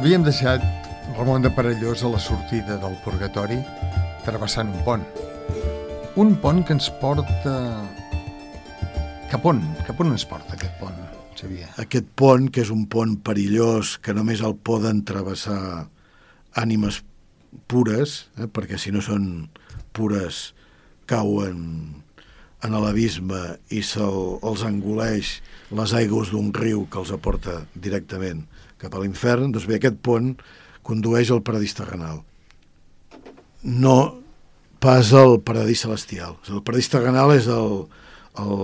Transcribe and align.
Havíem 0.00 0.22
deixat 0.24 0.62
Ramon 1.12 1.42
de 1.44 1.50
Parellós 1.52 2.00
a 2.00 2.08
la 2.08 2.18
sortida 2.24 2.78
del 2.80 2.94
purgatori 3.04 3.58
travessant 4.24 4.70
un 4.72 4.78
pont. 4.86 5.02
Un 6.16 6.30
pont 6.40 6.62
que 6.64 6.72
ens 6.72 6.86
porta... 7.02 7.52
Cap 9.28 9.44
on? 9.44 9.60
Cap 9.84 10.00
on 10.00 10.14
ens 10.14 10.24
porta 10.24 10.56
aquest 10.56 10.78
pont, 10.80 10.96
Xavier? 11.36 11.68
Aquest 11.84 12.08
pont, 12.16 12.48
que 12.48 12.64
és 12.64 12.70
un 12.72 12.86
pont 12.88 13.12
perillós, 13.28 13.98
que 14.00 14.16
només 14.16 14.40
el 14.40 14.56
poden 14.56 15.02
travessar 15.04 15.84
ànimes 16.56 17.02
pures, 17.68 18.22
eh, 18.40 18.48
perquè 18.48 18.80
si 18.80 18.96
no 18.96 19.04
són 19.04 19.50
pures 19.92 20.54
cauen 21.12 21.60
en 22.64 22.80
l'abisme 22.86 23.42
i 23.68 23.84
se'ls 23.84 24.64
engoleix 24.64 25.36
les 25.76 25.92
aigües 25.92 26.32
d'un 26.32 26.54
riu 26.56 26.86
que 26.88 27.04
els 27.04 27.12
aporta 27.12 27.66
directament 27.76 28.46
cap 28.80 28.94
a 28.96 29.02
l'infern, 29.02 29.52
doncs 29.52 29.68
bé, 29.68 29.78
aquest 29.78 30.00
pont 30.04 30.32
condueix 30.86 31.30
al 31.30 31.44
paradís 31.46 31.76
terrenal. 31.76 32.22
No 33.62 33.98
pas 34.80 35.12
al 35.12 35.42
paradís 35.44 35.84
celestial. 35.84 36.38
El 36.48 36.64
paradís 36.64 36.88
terrenal 36.88 37.34
és 37.36 37.46
el, 37.52 37.84
el, 38.40 38.62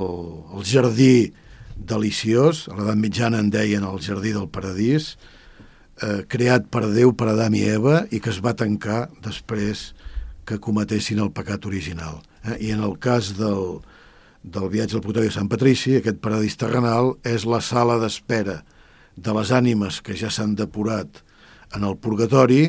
el 0.56 0.64
jardí 0.64 1.32
deliciós, 1.76 2.66
a 2.72 2.78
l'edat 2.78 2.96
mitjana 2.96 3.42
en 3.44 3.50
deien 3.52 3.84
el 3.84 4.00
jardí 4.00 4.32
del 4.32 4.48
paradís, 4.48 5.14
eh, 6.00 6.24
creat 6.28 6.70
per 6.72 6.86
Déu, 6.88 7.12
per 7.12 7.28
Adam 7.34 7.54
i 7.54 7.66
Eva, 7.68 8.06
i 8.08 8.20
que 8.24 8.32
es 8.32 8.40
va 8.40 8.56
tancar 8.56 9.10
després 9.24 9.90
que 10.48 10.60
cometessin 10.62 11.20
el 11.20 11.34
pecat 11.36 11.68
original. 11.68 12.22
Eh? 12.46 12.56
I 12.70 12.72
en 12.72 12.84
el 12.86 12.96
cas 13.02 13.34
del, 13.36 13.82
del 14.42 14.70
viatge 14.72 14.96
al 14.96 15.04
purgatori 15.04 15.28
de 15.28 15.36
Sant 15.36 15.52
Patrici, 15.52 15.98
aquest 15.98 16.22
paradís 16.24 16.56
terrenal 16.56 17.16
és 17.28 17.44
la 17.44 17.60
sala 17.60 18.00
d'espera 18.00 18.62
de 19.16 19.32
les 19.36 19.52
ànimes 19.52 20.02
que 20.04 20.16
ja 20.16 20.30
s'han 20.30 20.54
depurat 20.56 21.22
en 21.74 21.84
el 21.88 21.96
purgatori 21.96 22.68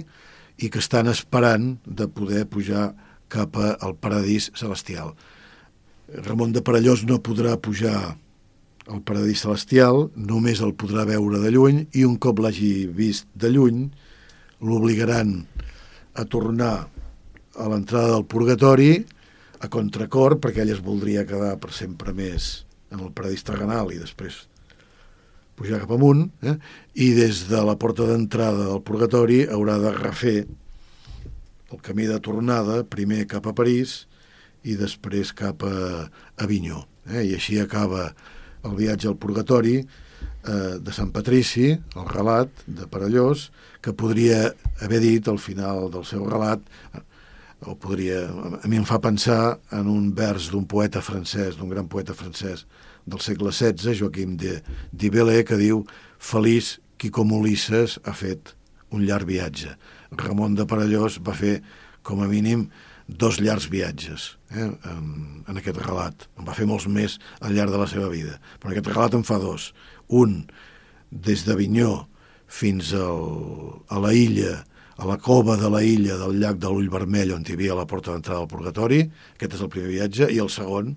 i 0.58 0.70
que 0.72 0.80
estan 0.82 1.12
esperant 1.12 1.76
de 1.86 2.08
poder 2.08 2.48
pujar 2.50 2.94
cap 3.28 3.58
al 3.60 3.96
paradís 4.00 4.50
celestial. 4.56 5.14
Ramon 6.08 6.54
de 6.56 6.64
Parellós 6.64 7.04
no 7.04 7.20
podrà 7.20 7.58
pujar 7.60 8.16
al 8.88 9.02
paradís 9.04 9.44
celestial, 9.44 10.08
només 10.16 10.62
el 10.64 10.72
podrà 10.80 11.04
veure 11.06 11.42
de 11.44 11.52
lluny 11.52 11.84
i 12.00 12.06
un 12.08 12.16
cop 12.16 12.40
l'hagi 12.40 12.88
vist 12.88 13.28
de 13.36 13.52
lluny 13.52 13.90
l'obligaran 14.64 15.42
a 16.16 16.24
tornar 16.26 16.88
a 17.58 17.68
l'entrada 17.68 18.16
del 18.16 18.26
purgatori 18.26 18.92
a 19.60 19.68
contracor 19.74 20.38
perquè 20.40 20.64
ell 20.64 20.74
es 20.74 20.84
voldria 20.86 21.26
quedar 21.28 21.58
per 21.60 21.74
sempre 21.76 22.14
més 22.16 22.64
en 22.94 23.02
el 23.04 23.12
paradís 23.12 23.44
terrenal 23.44 23.92
i 23.92 24.00
després 24.00 24.46
pujar 25.58 25.82
cap 25.82 25.92
amunt 25.96 26.28
eh? 26.46 26.56
i 27.02 27.12
des 27.18 27.48
de 27.50 27.62
la 27.66 27.76
porta 27.82 28.06
d'entrada 28.06 28.70
del 28.70 28.84
purgatori 28.86 29.42
haurà 29.50 29.80
de 29.82 29.94
refer 29.96 30.38
el 31.74 31.82
camí 31.84 32.06
de 32.08 32.20
tornada 32.24 32.84
primer 32.86 33.26
cap 33.28 33.50
a 33.50 33.56
París 33.58 34.04
i 34.68 34.78
després 34.78 35.34
cap 35.36 35.66
a 35.66 36.08
Avinyó 36.44 36.86
eh? 37.10 37.26
i 37.26 37.34
així 37.38 37.58
acaba 37.60 38.12
el 38.68 38.78
viatge 38.78 39.10
al 39.10 39.18
purgatori 39.18 39.80
eh, 39.82 40.78
de 40.80 40.94
Sant 40.94 41.12
Patrici, 41.16 41.72
el 41.74 42.08
relat 42.10 42.64
de 42.68 42.88
Parellós, 42.92 43.50
que 43.82 43.94
podria 43.98 44.52
haver 44.84 45.02
dit 45.04 45.28
al 45.28 45.40
final 45.40 45.88
del 45.94 46.06
seu 46.06 46.26
relat 46.28 46.64
o 47.66 47.74
podria, 47.74 48.28
a 48.62 48.68
mi 48.70 48.78
em 48.78 48.86
fa 48.86 49.00
pensar 49.02 49.58
en 49.74 49.88
un 49.90 50.12
vers 50.14 50.52
d'un 50.54 50.68
poeta 50.70 51.02
francès, 51.02 51.58
d'un 51.58 51.72
gran 51.74 51.88
poeta 51.90 52.14
francès 52.14 52.68
del 53.08 53.24
segle 53.24 53.54
XVI, 53.54 53.96
Joaquim 53.96 54.36
de 54.38 54.60
Dibelé, 54.92 55.44
que 55.48 55.58
diu 55.60 55.86
«Feliç 56.20 56.78
qui 57.00 57.12
com 57.14 57.32
Ulisses 57.34 57.98
ha 58.04 58.14
fet 58.18 58.54
un 58.92 59.06
llarg 59.08 59.30
viatge». 59.30 59.78
Ramon 60.12 60.56
de 60.56 60.68
Parellós 60.68 61.20
va 61.24 61.36
fer, 61.36 61.62
com 62.04 62.22
a 62.24 62.30
mínim, 62.30 62.68
dos 63.08 63.40
llargs 63.40 63.70
viatges 63.72 64.34
eh, 64.52 64.68
en, 64.68 65.44
en 65.48 65.60
aquest 65.60 65.80
relat. 65.80 66.28
En 66.40 66.48
va 66.48 66.56
fer 66.56 66.68
molts 66.68 66.88
més 66.92 67.18
al 67.40 67.56
llarg 67.56 67.72
de 67.72 67.80
la 67.80 67.88
seva 67.88 68.12
vida, 68.12 68.38
però 68.60 68.74
aquest 68.74 68.92
relat 68.92 69.16
en 69.16 69.24
fa 69.28 69.40
dos. 69.40 69.72
Un 70.08 70.42
des 71.12 71.46
d'Avinyó 71.48 72.06
fins 72.48 72.94
al, 72.96 73.24
a 73.88 74.00
la 74.04 74.14
illa 74.16 74.60
a 74.98 75.06
la 75.06 75.20
cova 75.22 75.58
de 75.62 75.70
la 75.70 75.84
illa 75.86 76.16
del 76.18 76.40
llac 76.42 76.58
de 76.58 76.70
l'Ull 76.72 76.90
Vermell 76.90 77.36
on 77.36 77.44
hi 77.46 77.54
havia 77.54 77.76
la 77.78 77.86
porta 77.86 78.12
d'entrada 78.12 78.42
al 78.42 78.50
Purgatori, 78.50 79.04
aquest 79.36 79.54
és 79.54 79.62
el 79.62 79.70
primer 79.70 79.92
viatge, 79.92 80.30
i 80.34 80.40
el 80.42 80.50
segon 80.50 80.96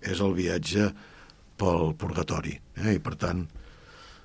és 0.00 0.22
el 0.24 0.32
viatge 0.38 0.88
pel 1.62 1.92
Purgatori. 1.98 2.58
Eh? 2.82 2.96
I 2.96 3.02
per 3.02 3.14
tant, 3.20 3.46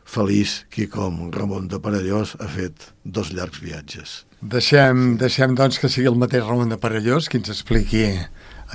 feliç 0.07 0.63
qui 0.73 0.87
com 0.91 1.27
Ramon 1.35 1.69
de 1.71 1.79
Parellós 1.83 2.35
ha 2.41 2.49
fet 2.49 2.91
dos 3.03 3.33
llargs 3.35 3.61
viatges. 3.63 4.21
Deixem, 4.41 5.17
deixem 5.21 5.55
doncs 5.57 5.79
que 5.81 5.89
sigui 5.91 6.09
el 6.09 6.19
mateix 6.19 6.45
Ramon 6.45 6.73
de 6.73 6.81
Parellós 6.81 7.29
qui 7.29 7.41
ens 7.41 7.53
expliqui 7.53 8.05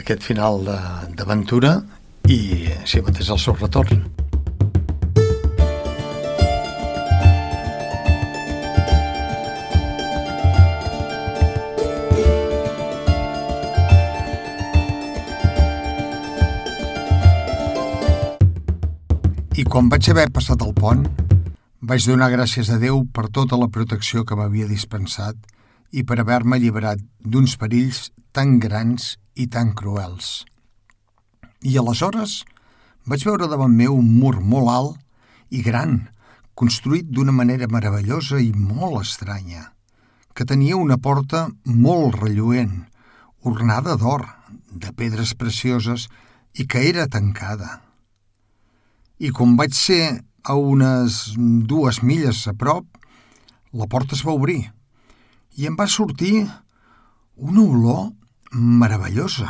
aquest 0.00 0.24
final 0.24 0.62
d'aventura 0.66 1.80
i 2.30 2.42
així 2.80 3.02
mateix 3.04 3.32
el 3.34 3.40
seu 3.42 3.58
retorn. 3.58 4.21
Quan 19.72 19.86
vaig 19.88 20.04
haver 20.12 20.26
passat 20.28 20.60
el 20.60 20.74
pont, 20.76 21.06
vaig 21.88 22.04
donar 22.04 22.26
gràcies 22.28 22.68
a 22.68 22.74
Déu 22.76 22.98
per 23.16 23.30
tota 23.32 23.56
la 23.56 23.70
protecció 23.72 24.20
que 24.28 24.36
m'havia 24.36 24.66
dispensat 24.68 25.38
i 25.96 26.02
per 26.04 26.18
haver-me 26.20 26.58
alliberat 26.58 27.00
d'uns 27.24 27.54
perills 27.56 28.10
tan 28.36 28.58
grans 28.60 29.14
i 29.32 29.46
tan 29.54 29.70
cruels. 29.72 30.42
I 31.64 31.78
aleshores 31.80 32.42
vaig 33.08 33.24
veure 33.24 33.48
davant 33.48 33.72
meu 33.72 33.96
un 33.96 34.10
mur 34.18 34.42
molt 34.44 34.68
alt 34.72 34.98
i 35.48 35.62
gran, 35.64 35.94
construït 36.52 37.08
d'una 37.08 37.32
manera 37.32 37.70
meravellosa 37.72 38.42
i 38.44 38.50
molt 38.52 38.98
estranya, 39.00 39.70
que 40.36 40.44
tenia 40.44 40.76
una 40.76 40.98
porta 41.00 41.46
molt 41.64 42.20
relluent, 42.20 42.76
ornada 43.40 43.96
d'or, 43.96 44.26
de 44.68 44.92
pedres 44.92 45.32
precioses 45.32 46.10
i 46.52 46.68
que 46.68 46.84
era 46.90 47.08
tancada 47.08 47.78
i 49.22 49.30
com 49.30 49.54
vaig 49.58 49.74
ser 49.78 50.18
a 50.42 50.56
unes 50.58 51.36
dues 51.70 52.00
milles 52.02 52.42
a 52.50 52.54
prop, 52.58 52.86
la 53.72 53.86
porta 53.86 54.16
es 54.18 54.24
va 54.26 54.34
obrir 54.34 54.64
i 55.56 55.68
em 55.68 55.76
va 55.78 55.86
sortir 55.86 56.42
una 57.36 57.62
olor 57.62 58.10
meravellosa, 58.52 59.48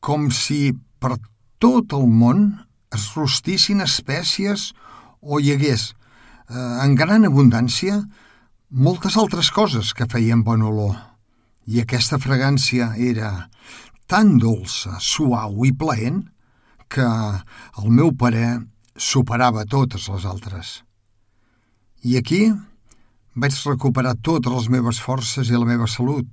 com 0.00 0.28
si 0.34 0.74
per 1.00 1.16
tot 1.62 1.94
el 1.96 2.06
món 2.10 2.50
es 2.94 3.06
rostissin 3.16 3.80
espècies 3.84 4.70
o 5.20 5.40
hi 5.40 5.54
hagués, 5.54 5.92
eh, 6.48 6.84
en 6.84 6.96
gran 6.98 7.24
abundància, 7.24 8.00
moltes 8.70 9.16
altres 9.16 9.50
coses 9.50 9.94
que 9.94 10.08
feien 10.10 10.42
bon 10.44 10.62
olor. 10.62 10.96
I 11.66 11.80
aquesta 11.82 12.18
fragància 12.18 12.92
era 12.96 13.48
tan 14.10 14.38
dolça, 14.42 14.98
suau 15.00 15.64
i 15.64 15.72
plaent 15.72 16.24
que 16.90 17.06
el 17.06 17.90
meu 17.94 18.12
parer 18.18 18.58
superava 19.00 19.64
totes 19.64 20.08
les 20.10 20.26
altres. 20.26 20.80
I 22.02 22.16
aquí 22.18 22.42
vaig 23.40 23.56
recuperar 23.64 24.16
totes 24.24 24.52
les 24.52 24.68
meves 24.72 25.00
forces 25.00 25.50
i 25.50 25.56
la 25.56 25.68
meva 25.68 25.88
salut 25.88 26.26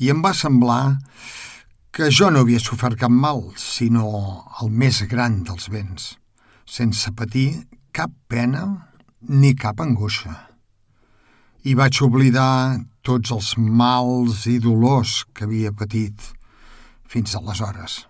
i 0.00 0.10
em 0.12 0.22
va 0.24 0.34
semblar 0.36 0.96
que 1.96 2.10
jo 2.12 2.28
no 2.30 2.42
havia 2.44 2.60
sofert 2.60 2.98
cap 3.00 3.12
mal, 3.12 3.40
sinó 3.56 4.08
el 4.60 4.68
més 4.68 5.00
gran 5.08 5.40
dels 5.48 5.70
béns, 5.72 6.10
sense 6.68 7.12
patir 7.16 7.48
cap 7.96 8.12
pena 8.28 8.66
ni 9.24 9.54
cap 9.56 9.80
angoixa. 9.80 10.34
I 11.64 11.72
vaig 11.74 12.02
oblidar 12.04 12.76
tots 13.00 13.32
els 13.32 13.54
mals 13.56 14.44
i 14.52 14.58
dolors 14.60 15.22
que 15.32 15.48
havia 15.48 15.72
patit 15.72 16.20
fins 17.08 17.32
aleshores. 17.38 18.04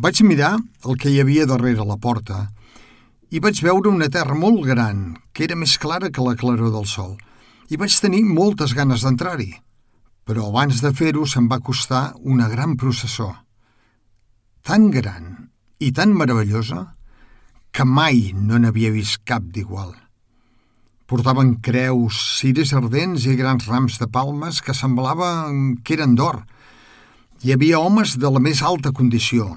Vaig 0.00 0.22
mirar 0.24 0.54
el 0.88 0.96
que 0.96 1.10
hi 1.12 1.18
havia 1.20 1.44
darrere 1.44 1.84
la 1.84 1.98
porta 2.00 2.46
i 3.28 3.40
vaig 3.44 3.58
veure 3.60 3.90
una 3.90 4.08
terra 4.08 4.32
molt 4.32 4.64
gran, 4.64 5.18
que 5.36 5.44
era 5.44 5.56
més 5.56 5.76
clara 5.76 6.08
que 6.08 6.24
la 6.24 6.32
claror 6.32 6.70
del 6.72 6.86
sol, 6.88 7.18
i 7.68 7.76
vaig 7.76 7.92
tenir 8.00 8.22
moltes 8.24 8.72
ganes 8.72 9.04
d'entrar-hi. 9.04 9.50
Però 10.24 10.46
abans 10.48 10.80
de 10.80 10.92
fer-ho 10.96 11.26
se'm 11.28 11.48
va 11.50 11.60
costar 11.60 12.14
una 12.24 12.48
gran 12.48 12.76
processó, 12.80 13.34
tan 14.64 14.88
gran 14.94 15.50
i 15.78 15.90
tan 15.92 16.14
meravellosa 16.16 16.94
que 17.72 17.84
mai 17.84 18.32
no 18.32 18.56
n'havia 18.56 18.92
vist 18.94 19.20
cap 19.28 19.44
d'igual. 19.44 19.92
Portaven 21.04 21.58
creus, 21.60 22.16
cires 22.40 22.72
ardents 22.72 23.26
i 23.28 23.36
grans 23.36 23.68
rams 23.68 23.98
de 24.00 24.08
palmes 24.08 24.62
que 24.64 24.72
semblaven 24.72 25.82
que 25.84 25.98
eren 25.98 26.16
d'or. 26.16 26.46
Hi 27.44 27.52
havia 27.52 27.82
homes 27.82 28.16
de 28.16 28.30
la 28.32 28.40
més 28.40 28.62
alta 28.62 28.92
condició, 28.96 29.50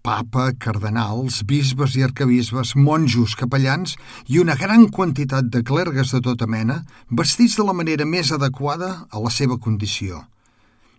Papa, 0.00 0.54
cardenals, 0.56 1.42
bisbes 1.44 1.92
i 1.98 2.02
arcabisbes, 2.06 2.72
monjos, 2.72 3.34
capellans 3.36 3.98
i 4.32 4.38
una 4.40 4.56
gran 4.56 4.86
quantitat 4.88 5.50
de 5.52 5.60
clergues 5.60 6.14
de 6.14 6.22
tota 6.24 6.46
mena, 6.48 6.78
vestits 7.10 7.58
de 7.58 7.66
la 7.68 7.74
manera 7.76 8.06
més 8.08 8.32
adequada 8.32 9.04
a 9.10 9.20
la 9.20 9.32
seva 9.34 9.58
condició. 9.60 10.22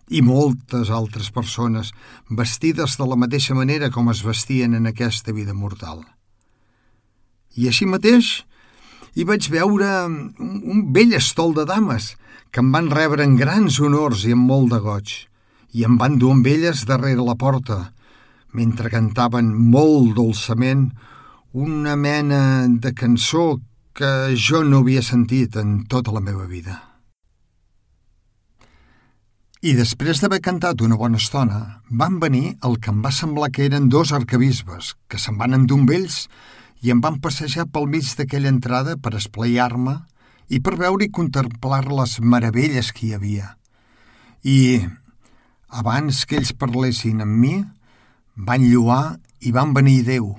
I 0.06 0.22
moltes 0.22 0.90
altres 0.94 1.32
persones, 1.34 1.90
vestides 2.30 2.94
de 2.98 3.08
la 3.10 3.18
mateixa 3.18 3.56
manera 3.58 3.90
com 3.90 4.10
es 4.12 4.22
vestien 4.22 4.74
en 4.78 4.86
aquesta 4.86 5.34
vida 5.34 5.54
mortal. 5.54 6.04
I 7.58 7.66
així 7.68 7.88
mateix 7.90 8.44
hi 9.18 9.26
vaig 9.28 9.48
veure 9.50 9.88
un, 10.06 10.86
vell 10.94 11.16
estol 11.18 11.56
de 11.58 11.66
dames 11.66 12.14
que 12.54 12.62
em 12.62 12.70
van 12.72 12.90
rebre 12.92 13.26
en 13.26 13.34
grans 13.36 13.80
honors 13.80 14.22
i 14.28 14.32
amb 14.36 14.46
molt 14.46 14.70
de 14.72 14.78
goig, 14.84 15.10
i 15.74 15.82
em 15.88 15.98
van 15.98 16.20
dur 16.22 16.32
amb 16.36 16.46
elles 16.46 16.84
darrere 16.88 17.24
la 17.24 17.34
porta, 17.40 17.91
mentre 18.52 18.90
cantaven 18.92 19.50
molt 19.52 20.14
dolçament 20.16 20.90
una 21.52 21.96
mena 21.96 22.68
de 22.68 22.94
cançó 22.96 23.60
que 23.92 24.32
jo 24.36 24.62
no 24.64 24.80
havia 24.80 25.02
sentit 25.04 25.56
en 25.60 25.84
tota 25.88 26.12
la 26.12 26.24
meva 26.24 26.46
vida. 26.48 26.78
I 29.62 29.76
després 29.78 30.18
d'haver 30.18 30.40
cantat 30.42 30.80
una 30.82 30.96
bona 30.98 31.20
estona, 31.20 31.82
van 31.86 32.16
venir 32.18 32.56
el 32.66 32.80
que 32.82 32.90
em 32.90 33.02
va 33.04 33.12
semblar 33.14 33.52
que 33.54 33.68
eren 33.68 33.86
dos 33.92 34.10
arcabisbes, 34.16 34.96
que 35.06 35.20
se'n 35.22 35.36
van 35.38 35.54
endur 35.54 35.78
amb 35.78 35.92
ells 35.94 36.24
i 36.82 36.90
em 36.90 36.98
van 37.04 37.20
passejar 37.22 37.68
pel 37.70 37.86
mig 37.86 38.08
d'aquella 38.18 38.50
entrada 38.50 38.96
per 38.98 39.12
esplaiar-me 39.14 40.00
i 40.50 40.58
per 40.58 40.74
veure 40.80 41.06
i 41.06 41.12
contemplar 41.14 41.84
les 41.92 42.16
meravelles 42.18 42.90
que 42.90 43.06
hi 43.06 43.12
havia. 43.14 43.52
I, 44.42 44.82
abans 45.70 46.24
que 46.26 46.40
ells 46.40 46.50
parlessin 46.58 47.22
amb 47.22 47.38
mi, 47.44 47.54
van 48.36 48.64
lluar 48.64 49.18
i 49.40 49.52
van 49.52 49.74
venir 49.74 50.02
Déu, 50.06 50.32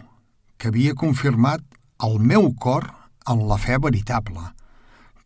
que 0.58 0.72
havia 0.72 0.96
confirmat 0.96 1.62
el 2.04 2.20
meu 2.20 2.52
cor 2.60 2.88
en 3.30 3.46
la 3.48 3.58
fe 3.58 3.78
veritable, 3.80 4.44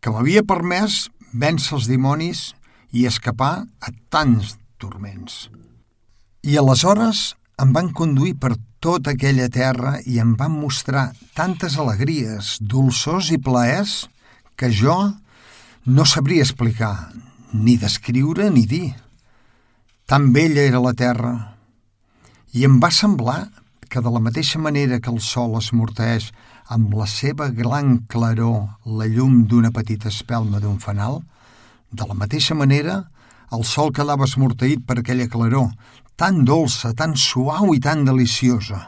que 0.00 0.10
m'havia 0.10 0.44
permès 0.46 1.08
vèncer 1.32 1.76
els 1.78 1.88
dimonis 1.90 2.52
i 2.92 3.06
escapar 3.06 3.66
a 3.80 3.92
tants 4.10 4.56
turments. 4.78 5.48
I 6.42 6.56
aleshores 6.56 7.34
em 7.58 7.72
van 7.74 7.90
conduir 7.92 8.36
per 8.38 8.54
tota 8.80 9.12
aquella 9.14 9.48
terra 9.50 9.98
i 10.06 10.20
em 10.22 10.36
van 10.38 10.54
mostrar 10.54 11.10
tantes 11.34 11.76
alegries, 11.78 12.56
dolçors 12.62 13.32
i 13.34 13.38
plaers 13.42 14.06
que 14.58 14.70
jo 14.70 14.94
no 15.84 16.04
sabria 16.06 16.44
explicar, 16.44 17.10
ni 17.52 17.76
descriure 17.76 18.50
ni 18.50 18.66
dir. 18.66 18.94
Tan 20.06 20.32
bella 20.32 20.62
era 20.62 20.80
la 20.80 20.94
terra, 20.94 21.57
i 22.52 22.64
em 22.64 22.78
va 22.80 22.88
semblar 22.94 23.48
que 23.88 24.00
de 24.00 24.10
la 24.12 24.20
mateixa 24.24 24.58
manera 24.60 25.00
que 25.00 25.10
el 25.12 25.20
sol 25.20 25.56
esmorteix 25.58 26.30
amb 26.72 26.94
la 26.96 27.06
seva 27.08 27.48
gran 27.52 27.98
claror 28.08 28.88
la 29.00 29.08
llum 29.08 29.42
d'una 29.48 29.70
petita 29.72 30.08
espelma 30.08 30.60
d'un 30.60 30.78
fanal, 30.80 31.20
de 31.92 32.04
la 32.08 32.16
mateixa 32.16 32.56
manera 32.56 33.02
el 33.52 33.64
sol 33.64 33.92
quedava 33.92 34.24
esmorteït 34.28 34.84
per 34.88 34.98
aquella 35.00 35.28
claror, 35.28 35.70
tan 36.16 36.44
dolça, 36.44 36.92
tan 36.96 37.16
suau 37.16 37.72
i 37.74 37.80
tan 37.80 38.04
deliciosa. 38.04 38.80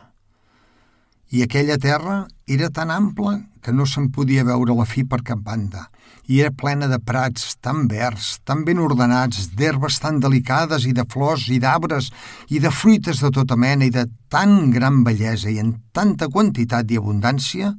I 1.31 1.45
aquella 1.45 1.79
terra 1.79 2.27
era 2.47 2.69
tan 2.71 2.91
ampla 2.91 3.39
que 3.61 3.73
no 3.73 3.87
se'n 3.87 4.09
podia 4.11 4.45
veure 4.45 4.75
la 4.75 4.89
fi 4.89 5.05
per 5.05 5.23
cap 5.23 5.41
banda, 5.45 5.89
i 6.31 6.38
era 6.38 6.53
plena 6.55 6.87
de 6.87 7.00
prats 7.03 7.56
tan 7.59 7.88
verds, 7.91 8.37
tan 8.47 8.62
ben 8.62 8.79
ordenats, 8.79 9.49
d'herbes 9.59 9.97
tan 9.99 10.21
delicades 10.23 10.85
i 10.87 10.93
de 10.94 11.03
flors 11.11 11.49
i 11.50 11.59
d'arbres 11.59 12.12
i 12.55 12.61
de 12.62 12.71
fruites 12.71 13.19
de 13.25 13.32
tota 13.35 13.56
mena 13.59 13.88
i 13.88 13.91
de 13.91 14.05
tan 14.31 14.71
gran 14.71 15.03
bellesa 15.03 15.50
i 15.50 15.59
en 15.59 15.73
tanta 15.91 16.29
quantitat 16.31 16.87
i 16.94 17.00
abundància 17.00 17.73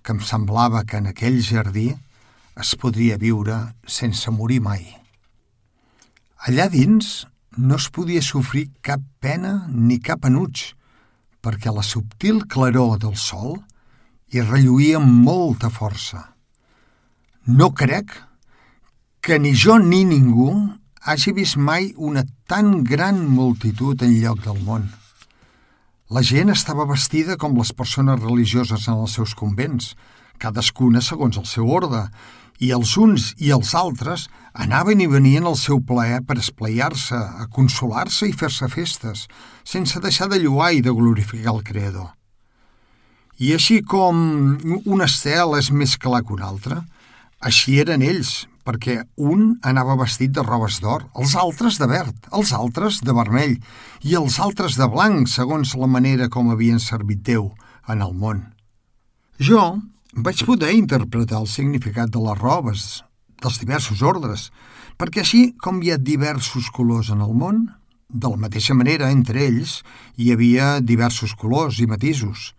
que 0.00 0.16
em 0.16 0.24
semblava 0.24 0.86
que 0.88 1.02
en 1.02 1.10
aquell 1.12 1.36
jardí 1.44 1.90
es 2.56 2.72
podria 2.80 3.20
viure 3.20 3.58
sense 3.84 4.32
morir 4.32 4.62
mai. 4.64 4.88
Allà 6.48 6.70
dins 6.72 7.26
no 7.60 7.76
es 7.76 7.90
podia 7.92 8.24
sofrir 8.24 8.70
cap 8.80 9.04
pena 9.20 9.66
ni 9.68 10.00
cap 10.00 10.24
enuig, 10.24 10.70
perquè 11.44 11.68
la 11.68 11.84
subtil 11.84 12.40
claror 12.48 12.96
del 13.04 13.20
sol 13.20 13.58
hi 14.32 14.40
relluïa 14.40 14.96
amb 14.96 15.26
molta 15.28 15.68
força 15.68 16.30
no 17.50 17.72
crec 17.74 18.12
que 19.20 19.38
ni 19.38 19.52
jo 19.54 19.78
ni 19.78 20.04
ningú 20.04 20.50
hagi 21.02 21.32
vist 21.32 21.56
mai 21.56 21.92
una 21.96 22.24
tan 22.46 22.84
gran 22.84 23.26
multitud 23.28 24.02
en 24.02 24.14
lloc 24.22 24.44
del 24.44 24.60
món. 24.64 24.88
La 26.10 26.22
gent 26.26 26.50
estava 26.50 26.86
vestida 26.86 27.36
com 27.36 27.56
les 27.58 27.72
persones 27.72 28.20
religioses 28.20 28.86
en 28.88 29.02
els 29.02 29.16
seus 29.18 29.34
convents, 29.34 29.94
cadascuna 30.38 31.02
segons 31.02 31.38
el 31.38 31.46
seu 31.46 31.68
ordre, 31.70 32.08
i 32.60 32.70
els 32.76 32.96
uns 33.00 33.30
i 33.40 33.50
els 33.54 33.72
altres 33.74 34.28
anaven 34.52 35.00
i 35.00 35.08
venien 35.08 35.46
al 35.48 35.56
seu 35.56 35.80
plaer 35.80 36.20
per 36.26 36.36
esplaiar-se, 36.38 37.16
a 37.16 37.46
consolar-se 37.48 38.28
i 38.28 38.36
fer-se 38.36 38.68
festes, 38.68 39.26
sense 39.64 40.00
deixar 40.00 40.28
de 40.28 40.40
lluar 40.42 40.72
i 40.74 40.82
de 40.84 40.92
glorificar 40.92 41.54
el 41.54 41.62
Creador. 41.64 42.10
I 43.40 43.54
així 43.56 43.80
com 43.80 44.58
un 44.84 45.00
estel 45.06 45.56
és 45.56 45.70
més 45.72 45.96
clar 45.96 46.20
que 46.26 46.34
un 46.36 46.42
altre, 46.44 46.82
així 47.40 47.78
eren 47.80 48.02
ells, 48.04 48.46
perquè 48.64 49.00
un 49.16 49.56
anava 49.66 49.96
vestit 49.98 50.32
de 50.36 50.44
robes 50.44 50.78
d'or, 50.84 51.06
els 51.16 51.34
altres 51.40 51.78
de 51.80 51.88
verd, 51.88 52.28
els 52.36 52.52
altres 52.52 53.00
de 53.02 53.14
vermell 53.16 53.56
i 54.04 54.16
els 54.18 54.38
altres 54.38 54.76
de 54.78 54.88
blanc, 54.92 55.28
segons 55.28 55.74
la 55.80 55.88
manera 55.88 56.28
com 56.28 56.52
havien 56.52 56.80
servit 56.80 57.24
Déu 57.24 57.50
en 57.88 58.04
el 58.04 58.12
món. 58.14 58.44
Jo 59.40 59.80
vaig 60.12 60.44
poder 60.44 60.74
interpretar 60.76 61.40
el 61.40 61.48
significat 61.48 62.12
de 62.12 62.20
les 62.20 62.38
robes, 62.38 63.02
dels 63.40 63.58
diversos 63.62 64.02
ordres, 64.04 64.50
perquè 65.00 65.24
així 65.24 65.42
com 65.56 65.80
hi 65.80 65.94
ha 65.94 65.98
diversos 65.98 66.68
colors 66.76 67.08
en 67.14 67.24
el 67.24 67.32
món, 67.32 67.68
de 68.10 68.28
la 68.28 68.36
mateixa 68.36 68.74
manera, 68.74 69.08
entre 69.14 69.46
ells, 69.46 69.80
hi 70.18 70.32
havia 70.34 70.80
diversos 70.82 71.32
colors 71.38 71.78
i 71.80 71.86
matisos, 71.88 72.52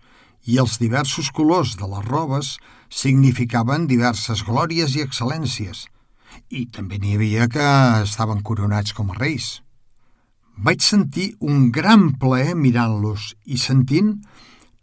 i 0.48 0.58
els 0.58 0.80
diversos 0.82 1.30
colors 1.30 1.76
de 1.78 1.88
les 1.92 2.06
robes 2.08 2.56
significaven 2.92 3.88
diverses 3.88 4.44
glòries 4.44 4.98
i 4.98 5.04
excel·lències, 5.06 5.88
i 6.52 6.66
també 6.76 7.00
n'hi 7.00 7.16
havia 7.16 7.48
que 7.52 7.68
estaven 8.04 8.44
coronats 8.44 8.94
com 8.94 9.12
a 9.12 9.18
reis. 9.18 9.62
Vaig 10.60 10.84
sentir 10.84 11.32
un 11.40 11.70
gran 11.72 12.12
plaer 12.20 12.54
mirant-los 12.60 13.32
i 13.48 13.58
sentint 13.58 14.18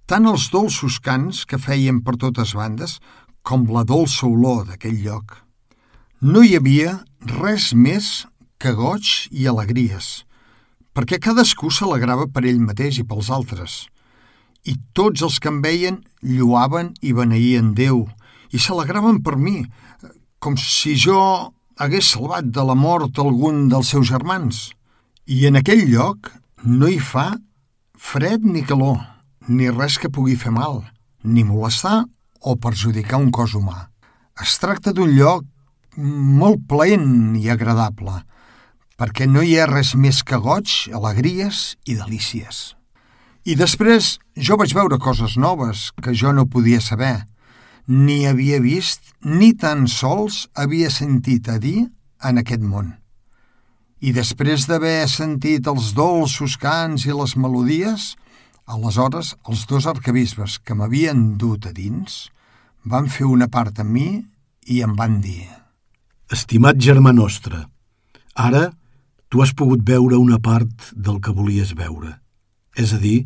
tant 0.09 0.25
els 0.27 0.49
dolços 0.51 0.97
cants 1.05 1.45
que 1.45 1.61
feien 1.61 2.01
per 2.01 2.17
totes 2.17 2.55
bandes 2.57 2.97
com 3.45 3.69
la 3.73 3.85
dolça 3.85 4.27
olor 4.27 4.65
d'aquell 4.71 4.97
lloc. 5.05 5.37
No 6.25 6.43
hi 6.43 6.57
havia 6.57 6.97
res 7.37 7.71
més 7.77 8.27
que 8.59 8.73
goig 8.75 9.29
i 9.31 9.47
alegries, 9.47 10.25
perquè 10.97 11.21
cadascú 11.23 11.71
s'alegrava 11.71 12.27
per 12.33 12.49
ell 12.49 12.65
mateix 12.65 12.99
i 12.99 13.07
pels 13.07 13.31
altres– 13.31 13.85
i 14.69 14.77
tots 14.97 15.25
els 15.25 15.39
que 15.41 15.51
em 15.53 15.61
veien 15.65 16.03
lluaven 16.23 16.93
i 17.01 17.15
beneïen 17.17 17.73
Déu 17.79 18.05
i 18.53 18.61
s'alegraven 18.61 19.23
per 19.25 19.37
mi, 19.37 19.63
com 20.41 20.57
si 20.61 20.95
jo 20.97 21.19
hagués 21.79 22.13
salvat 22.15 22.49
de 22.53 22.65
la 22.65 22.77
mort 22.79 23.19
algun 23.23 23.67
dels 23.73 23.93
seus 23.93 24.09
germans. 24.11 24.69
I 25.29 25.47
en 25.49 25.61
aquell 25.61 25.85
lloc 25.91 26.31
no 26.65 26.89
hi 26.89 26.99
fa 26.99 27.31
fred 27.99 28.45
ni 28.45 28.65
calor, 28.67 29.03
ni 29.49 29.69
res 29.71 29.99
que 30.01 30.13
pugui 30.13 30.37
fer 30.37 30.53
mal, 30.55 30.83
ni 31.25 31.45
molestar 31.45 32.05
o 32.41 32.57
perjudicar 32.57 33.21
un 33.21 33.31
cos 33.35 33.55
humà. 33.59 33.89
Es 34.41 34.57
tracta 34.63 34.95
d'un 34.95 35.13
lloc 35.17 35.45
molt 35.99 36.65
plen 36.71 37.37
i 37.37 37.49
agradable, 37.51 38.23
perquè 38.99 39.27
no 39.29 39.43
hi 39.43 39.59
ha 39.59 39.69
res 39.71 39.95
més 39.99 40.23
que 40.23 40.39
goig, 40.43 40.89
alegries 40.95 41.77
i 41.87 41.99
delícies. 41.99 42.78
I 43.49 43.55
després 43.57 44.19
jo 44.37 44.59
vaig 44.61 44.75
veure 44.77 44.99
coses 45.01 45.39
noves 45.41 45.89
que 46.05 46.13
jo 46.13 46.35
no 46.37 46.51
podia 46.53 46.83
saber, 46.85 47.25
ni 47.89 48.27
havia 48.29 48.59
vist 48.61 49.15
ni 49.25 49.55
tan 49.57 49.87
sols 49.89 50.43
havia 50.53 50.91
sentit 50.93 51.49
a 51.49 51.57
dir 51.57 51.87
en 52.29 52.41
aquest 52.43 52.61
món. 52.61 52.91
I 54.05 54.13
després 54.13 54.67
d'haver 54.69 55.09
sentit 55.09 55.67
els 55.73 55.95
dolços 55.97 56.59
cants 56.61 57.07
i 57.09 57.17
les 57.17 57.33
melodies, 57.41 58.11
aleshores 58.69 59.33
els 59.49 59.65
dos 59.71 59.89
arcabisbes 59.89 60.59
que 60.61 60.77
m'havien 60.77 61.39
dut 61.41 61.71
a 61.71 61.73
dins 61.73 62.27
van 62.85 63.09
fer 63.09 63.25
una 63.25 63.49
part 63.49 63.81
amb 63.81 63.97
mi 63.97 64.11
i 64.69 64.83
em 64.85 64.93
van 64.93 65.23
dir 65.25 65.49
Estimat 66.29 66.77
germà 66.77 67.15
nostre, 67.17 67.65
ara 68.37 68.67
tu 69.33 69.41
has 69.41 69.57
pogut 69.57 69.81
veure 69.81 70.21
una 70.21 70.37
part 70.37 70.93
del 70.93 71.17
que 71.25 71.33
volies 71.33 71.73
veure, 71.73 72.19
és 72.77 72.93
a 72.93 73.01
dir, 73.01 73.25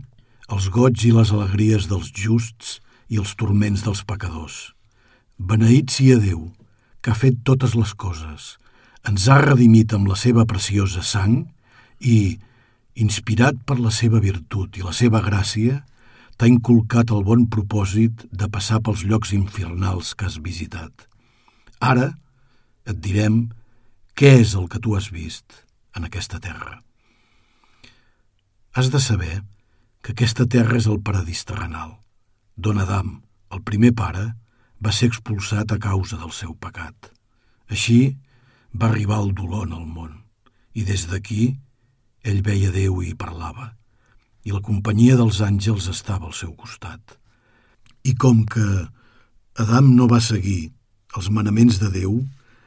els 0.52 0.68
goig 0.68 1.00
i 1.08 1.12
les 1.16 1.30
alegries 1.32 1.86
dels 1.88 2.10
justs 2.12 2.78
i 3.08 3.20
els 3.20 3.32
turments 3.40 3.84
dels 3.86 4.02
pecadors. 4.04 4.72
Beneït 5.38 5.92
sia 5.94 6.18
Déu, 6.20 6.50
que 7.00 7.12
ha 7.12 7.18
fet 7.18 7.40
totes 7.46 7.72
les 7.78 7.94
coses, 7.96 8.56
ens 9.08 9.28
ha 9.28 9.40
redimit 9.40 9.94
amb 9.96 10.10
la 10.10 10.16
seva 10.18 10.44
preciosa 10.48 11.02
sang 11.02 11.46
i, 11.98 12.36
inspirat 12.94 13.62
per 13.64 13.78
la 13.80 13.90
seva 13.94 14.20
virtut 14.20 14.76
i 14.76 14.84
la 14.84 14.92
seva 14.92 15.22
gràcia, 15.24 15.80
t'ha 16.36 16.50
inculcat 16.50 17.10
el 17.16 17.24
bon 17.24 17.46
propòsit 17.48 18.26
de 18.30 18.48
passar 18.52 18.82
pels 18.84 19.06
llocs 19.08 19.32
infernals 19.32 20.12
que 20.14 20.28
has 20.28 20.36
visitat. 20.44 21.08
Ara 21.80 22.12
et 22.84 22.98
direm 23.00 23.46
què 24.18 24.36
és 24.42 24.52
el 24.58 24.68
que 24.68 24.82
tu 24.82 24.96
has 24.98 25.08
vist 25.14 25.62
en 25.96 26.04
aquesta 26.04 26.40
terra. 26.42 26.82
Has 28.76 28.92
de 28.92 29.00
saber 29.00 29.40
que 29.40 29.52
aquesta 30.10 30.48
terra 30.50 30.74
és 30.80 30.88
el 30.90 30.98
paradís 30.98 31.44
terrenal, 31.46 31.92
d'on 32.58 32.80
Adam, 32.82 33.20
el 33.54 33.60
primer 33.62 33.92
pare, 33.94 34.32
va 34.82 34.90
ser 34.90 35.12
expulsat 35.12 35.70
a 35.70 35.78
causa 35.78 36.18
del 36.18 36.32
seu 36.34 36.56
pecat. 36.58 37.12
Així 37.70 38.16
va 38.74 38.88
arribar 38.88 39.20
el 39.22 39.30
dolor 39.38 39.68
en 39.68 39.76
el 39.78 39.86
món, 39.86 40.16
i 40.74 40.82
des 40.82 41.06
d'aquí 41.06 41.54
ell 42.26 42.42
veia 42.42 42.74
Déu 42.74 42.98
i 43.06 43.14
parlava, 43.14 43.76
i 44.42 44.50
la 44.50 44.64
companyia 44.66 45.14
dels 45.20 45.38
àngels 45.38 45.86
estava 45.86 46.26
al 46.26 46.34
seu 46.34 46.50
costat. 46.58 47.18
I 48.02 48.18
com 48.18 48.42
que 48.42 48.66
Adam 49.62 49.94
no 49.94 50.10
va 50.10 50.18
seguir 50.18 50.72
els 51.14 51.30
manaments 51.30 51.78
de 51.78 51.94
Déu, 51.94 52.24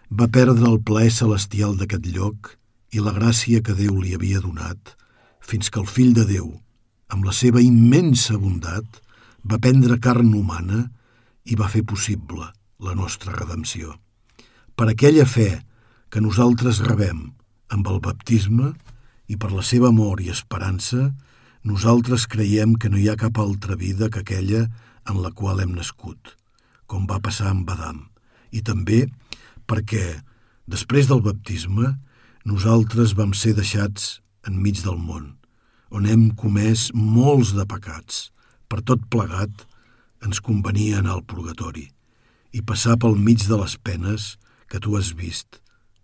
va 0.08 0.32
perdre 0.32 0.70
el 0.72 0.80
plaer 0.88 1.12
celestial 1.12 1.76
d'aquest 1.76 2.08
lloc 2.16 2.56
i 2.96 3.04
la 3.04 3.12
gràcia 3.12 3.60
que 3.60 3.76
Déu 3.76 4.00
li 4.00 4.16
havia 4.16 4.40
donat, 4.40 4.96
fins 5.42 5.68
que 5.68 5.84
el 5.84 5.90
fill 5.90 6.14
de 6.16 6.24
Déu, 6.30 6.54
amb 7.14 7.26
la 7.26 7.34
seva 7.36 7.62
immensa 7.62 8.38
bondat, 8.42 8.86
va 9.46 9.62
prendre 9.62 10.00
carn 10.02 10.34
humana 10.34 10.88
i 11.46 11.58
va 11.58 11.70
fer 11.70 11.84
possible 11.86 12.48
la 12.82 12.96
nostra 12.98 13.34
redempció. 13.36 13.94
Per 14.76 14.90
aquella 14.90 15.26
fe 15.30 15.62
que 16.10 16.24
nosaltres 16.24 16.82
rebem 16.84 17.22
amb 17.72 17.88
el 17.92 18.02
baptisme 18.02 18.74
i 19.32 19.38
per 19.38 19.52
la 19.54 19.64
seva 19.66 19.92
amor 19.94 20.22
i 20.22 20.32
esperança, 20.34 21.12
nosaltres 21.66 22.28
creiem 22.30 22.76
que 22.78 22.90
no 22.90 22.98
hi 23.02 23.08
ha 23.10 23.18
cap 23.20 23.40
altra 23.42 23.78
vida 23.78 24.10
que 24.10 24.22
aquella 24.26 24.66
en 25.10 25.22
la 25.22 25.32
qual 25.32 25.62
hem 25.62 25.74
nascut, 25.78 26.34
com 26.86 27.06
va 27.10 27.22
passar 27.22 27.52
amb 27.52 27.70
Adam, 27.70 28.04
i 28.52 28.62
també 28.66 29.06
perquè, 29.70 30.22
després 30.70 31.10
del 31.10 31.24
baptisme, 31.26 31.96
nosaltres 32.46 33.16
vam 33.18 33.34
ser 33.34 33.56
deixats 33.58 34.20
enmig 34.46 34.82
del 34.86 34.98
món, 35.02 35.34
on 35.96 36.08
hem 36.10 36.30
comès 36.36 36.90
molts 36.92 37.54
de 37.56 37.64
pecats. 37.70 38.30
Per 38.68 38.82
tot 38.84 39.06
plegat, 39.14 39.64
ens 40.26 40.42
convenia 40.44 41.00
anar 41.00 41.16
al 41.16 41.24
purgatori 41.24 41.88
i 42.56 42.64
passar 42.64 42.98
pel 43.00 43.16
mig 43.20 43.46
de 43.48 43.60
les 43.60 43.76
penes 43.80 44.36
que 44.72 44.82
tu 44.84 44.96
has 44.98 45.14
vist 45.16 45.62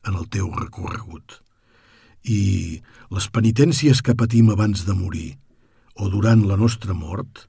en 0.07 0.15
el 0.15 0.27
teu 0.31 0.48
recorregut. 0.51 1.39
I 2.24 2.81
les 3.12 3.27
penitències 3.33 4.03
que 4.05 4.15
patim 4.15 4.51
abans 4.53 4.86
de 4.88 4.95
morir 4.95 5.29
o 5.95 6.07
durant 6.12 6.45
la 6.48 6.60
nostra 6.60 6.95
mort 6.95 7.48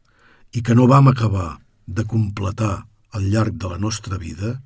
i 0.52 0.62
que 0.62 0.74
no 0.74 0.88
vam 0.90 1.10
acabar 1.12 1.60
de 1.86 2.06
completar 2.08 2.86
al 3.12 3.28
llarg 3.30 3.58
de 3.60 3.70
la 3.70 3.78
nostra 3.78 4.18
vida, 4.18 4.56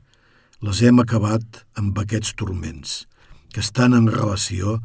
les 0.63 0.81
hem 0.83 1.03
acabat 1.03 1.65
amb 1.77 1.99
aquests 1.99 2.33
turments 2.39 3.05
que 3.53 3.61
estan 3.61 3.97
en 3.99 4.09
relació 4.09 4.79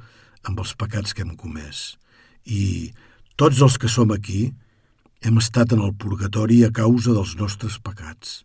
amb 0.43 0.59
els 0.59 0.73
pecats 0.75 1.13
que 1.13 1.23
hem 1.23 1.35
comès. 1.37 2.00
I 2.45 2.93
tots 3.37 3.61
els 3.61 3.77
que 3.77 3.89
som 3.89 4.11
aquí 4.13 4.51
hem 5.21 5.37
estat 5.37 5.73
en 5.75 5.81
el 5.85 5.93
purgatori 5.93 6.63
a 6.65 6.71
causa 6.73 7.13
dels 7.13 7.35
nostres 7.37 7.77
pecats. 7.81 8.41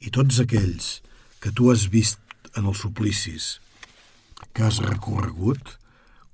I 0.00 0.12
tots 0.12 0.40
aquells 0.42 1.00
que 1.40 1.52
tu 1.52 1.70
has 1.72 1.86
vist 1.92 2.20
en 2.56 2.68
els 2.68 2.82
suplicis 2.84 3.56
que 4.52 4.64
has 4.64 4.80
recorregut, 4.84 5.76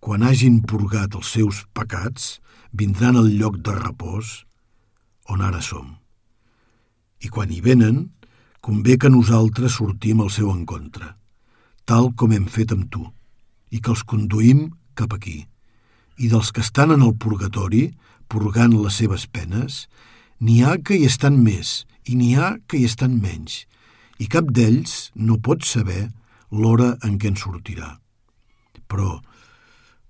quan 0.02 0.22
hagin 0.26 0.60
purgat 0.66 1.14
els 1.18 1.30
seus 1.30 1.62
pecats, 1.74 2.40
vindran 2.72 3.18
al 3.18 3.30
lloc 3.38 3.60
de 3.62 3.74
repòs 3.76 4.42
on 5.30 5.42
ara 5.42 5.62
som. 5.62 5.98
I 7.22 7.30
quan 7.30 7.52
hi 7.52 7.60
venen, 7.62 8.08
convé 8.62 8.96
que 8.98 9.10
nosaltres 9.10 9.78
sortim 9.78 10.22
al 10.22 10.30
seu 10.34 10.50
encontre, 10.50 11.14
tal 11.86 12.10
com 12.18 12.34
hem 12.34 12.46
fet 12.50 12.74
amb 12.74 12.90
tu, 12.90 13.06
i 13.70 13.78
que 13.78 13.94
els 13.94 14.02
conduïm 14.06 14.68
cap 14.98 15.14
aquí. 15.14 15.44
I 16.18 16.28
dels 16.32 16.52
que 16.52 16.64
estan 16.64 16.92
en 16.94 17.04
el 17.04 17.14
purgatori, 17.16 17.92
purgant 18.28 18.74
les 18.76 18.98
seves 19.00 19.26
penes, 19.26 19.86
n'hi 20.40 20.62
ha 20.64 20.78
que 20.80 20.98
hi 20.98 21.06
estan 21.08 21.38
més 21.42 21.82
i 22.08 22.16
n'hi 22.18 22.34
ha 22.36 22.56
que 22.66 22.80
hi 22.80 22.86
estan 22.88 23.20
menys, 23.22 23.62
i 24.18 24.26
cap 24.30 24.48
d'ells 24.50 25.12
no 25.14 25.38
pot 25.38 25.64
saber 25.66 26.10
l'hora 26.50 26.96
en 27.06 27.18
què 27.18 27.32
en 27.32 27.38
sortirà. 27.38 27.96
Però, 28.90 29.20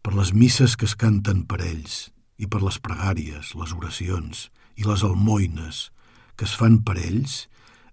per 0.03 0.15
les 0.17 0.33
misses 0.35 0.75
que 0.77 0.89
es 0.89 0.97
canten 0.99 1.45
per 1.47 1.61
ells, 1.63 2.11
i 2.43 2.49
per 2.51 2.63
les 2.65 2.79
pregàries, 2.83 3.55
les 3.55 3.73
oracions 3.77 4.49
i 4.81 4.87
les 4.89 5.05
almoines 5.07 5.89
que 6.37 6.49
es 6.49 6.55
fan 6.59 6.81
per 6.83 6.97
ells, 6.99 7.47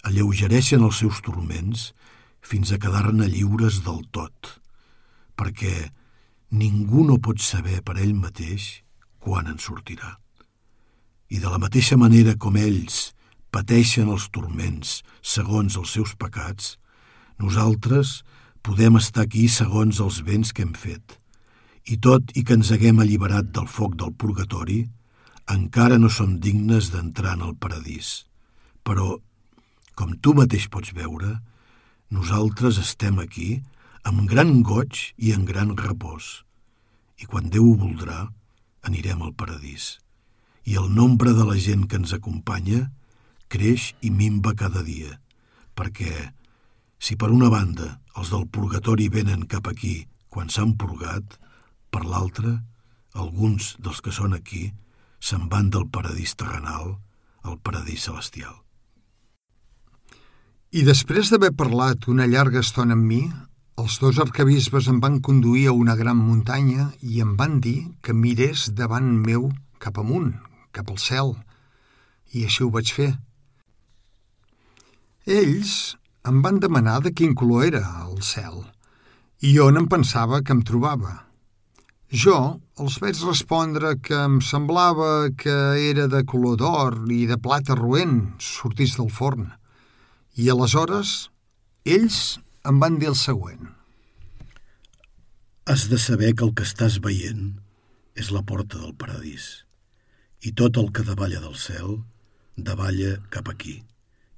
alleugereixen 0.08 0.84
els 0.86 1.02
seus 1.04 1.20
turments 1.22 1.90
fins 2.42 2.72
a 2.72 2.80
quedar-ne 2.82 3.28
lliures 3.30 3.82
del 3.86 4.02
tot, 4.16 4.56
perquè 5.38 5.92
ningú 6.52 7.06
no 7.06 7.20
pot 7.22 7.42
saber 7.42 7.82
per 7.86 7.98
ell 8.00 8.16
mateix 8.18 8.82
quan 9.20 9.48
en 9.48 9.60
sortirà. 9.62 10.18
I 11.30 11.38
de 11.38 11.50
la 11.50 11.62
mateixa 11.62 11.98
manera 11.98 12.34
com 12.42 12.58
ells 12.58 13.12
pateixen 13.54 14.10
els 14.10 14.30
turments 14.34 15.00
segons 15.22 15.78
els 15.78 15.94
seus 15.94 16.16
pecats, 16.18 16.78
nosaltres 17.38 18.24
podem 18.66 18.98
estar 18.98 19.26
aquí 19.26 19.48
segons 19.48 20.00
els 20.02 20.22
béns 20.26 20.54
que 20.54 20.66
hem 20.66 20.74
fet. 20.74 21.20
I 21.86 21.98
tot 21.98 22.34
i 22.38 22.44
que 22.44 22.58
ens 22.58 22.72
haguem 22.74 23.00
alliberat 23.02 23.54
del 23.54 23.70
foc 23.70 23.96
del 23.98 24.14
purgatori, 24.14 24.84
encara 25.50 25.98
no 25.98 26.10
som 26.10 26.38
dignes 26.42 26.92
d'entrar 26.94 27.38
en 27.38 27.46
el 27.50 27.56
paradís. 27.58 28.26
Però, 28.86 29.18
com 29.98 30.14
tu 30.22 30.36
mateix 30.38 30.68
pots 30.70 30.94
veure, 30.94 31.40
nosaltres 32.14 32.78
estem 32.82 33.18
aquí 33.22 33.62
amb 34.08 34.28
gran 34.30 34.62
goig 34.64 35.14
i 35.18 35.34
en 35.36 35.46
gran 35.46 35.76
repòs. 35.78 36.44
I 37.20 37.28
quan 37.28 37.50
Déu 37.52 37.72
ho 37.72 37.76
voldrà, 37.80 38.28
anirem 38.84 39.22
al 39.24 39.34
paradís. 39.36 39.98
I 40.64 40.78
el 40.80 40.94
nombre 40.94 41.34
de 41.34 41.46
la 41.48 41.58
gent 41.60 41.88
que 41.90 42.00
ens 42.00 42.14
acompanya 42.16 42.88
creix 43.50 43.94
i 44.06 44.12
minva 44.14 44.54
cada 44.56 44.84
dia, 44.86 45.18
perquè 45.76 46.30
si 47.00 47.16
per 47.16 47.32
una 47.34 47.50
banda 47.50 47.98
els 48.20 48.32
del 48.34 48.46
purgatori 48.48 49.10
venen 49.10 49.48
cap 49.50 49.68
aquí 49.72 50.06
quan 50.30 50.52
s'han 50.54 50.76
purgat, 50.78 51.40
per 51.90 52.06
l'altra, 52.06 52.60
alguns 53.18 53.74
dels 53.82 54.02
que 54.06 54.14
són 54.14 54.36
aquí 54.38 54.70
se'n 55.20 55.50
van 55.50 55.72
del 55.74 55.88
paradís 55.90 56.36
terrenal 56.38 57.00
al 57.44 57.58
paradís 57.58 58.06
celestial. 58.06 58.54
I 60.70 60.84
després 60.86 61.32
d'haver 61.32 61.50
parlat 61.58 62.06
una 62.12 62.28
llarga 62.30 62.62
estona 62.62 62.94
amb 62.94 63.08
mi, 63.10 63.24
els 63.80 63.96
dos 64.02 64.18
arcabisbes 64.20 64.90
em 64.92 64.98
van 65.00 65.20
conduir 65.24 65.70
a 65.70 65.74
una 65.76 65.96
gran 65.96 66.18
muntanya 66.20 66.90
i 67.00 67.22
em 67.24 67.36
van 67.40 67.60
dir 67.64 67.78
que 68.04 68.16
mirés 68.16 68.66
davant 68.76 69.08
meu 69.24 69.46
cap 69.80 70.00
amunt, 70.02 70.34
cap 70.76 70.90
al 70.92 71.00
cel, 71.00 71.32
i 72.36 72.44
així 72.44 72.66
ho 72.66 72.72
vaig 72.74 72.92
fer. 72.92 73.14
Ells 75.40 75.96
em 76.28 76.42
van 76.44 76.60
demanar 76.60 76.98
de 77.06 77.14
quin 77.16 77.38
color 77.42 77.70
era 77.70 77.84
el 78.04 78.20
cel 78.26 78.66
i 79.48 79.54
on 79.64 79.80
em 79.80 79.88
pensava 79.88 80.42
que 80.44 80.52
em 80.52 80.66
trobava. 80.68 81.14
Jo 82.12 82.60
els 82.82 83.00
vaig 83.00 83.22
respondre 83.24 83.94
que 84.04 84.18
em 84.26 84.40
semblava 84.44 85.30
que 85.40 85.56
era 85.86 86.10
de 86.12 86.26
color 86.28 86.60
d'or 86.60 87.00
i 87.16 87.24
de 87.30 87.40
plata 87.40 87.80
roent 87.80 88.20
sortís 88.44 88.98
del 89.00 89.12
forn. 89.14 89.48
I 90.36 90.52
aleshores 90.52 91.30
ells 91.86 92.40
em 92.68 92.80
van 92.80 93.00
dir 93.00 93.10
el 93.12 93.16
següent. 93.16 93.70
Has 95.70 95.88
de 95.90 96.00
saber 96.02 96.34
que 96.36 96.46
el 96.48 96.54
que 96.58 96.66
estàs 96.68 97.00
veient 97.04 97.60
és 98.20 98.32
la 98.36 98.44
porta 98.44 98.80
del 98.82 98.96
paradís 99.00 99.64
i 100.44 100.52
tot 100.56 100.80
el 100.82 100.90
que 100.96 101.06
davalla 101.08 101.40
del 101.44 101.56
cel 101.60 102.00
davalla 102.56 103.16
cap 103.32 103.52
aquí 103.52 103.80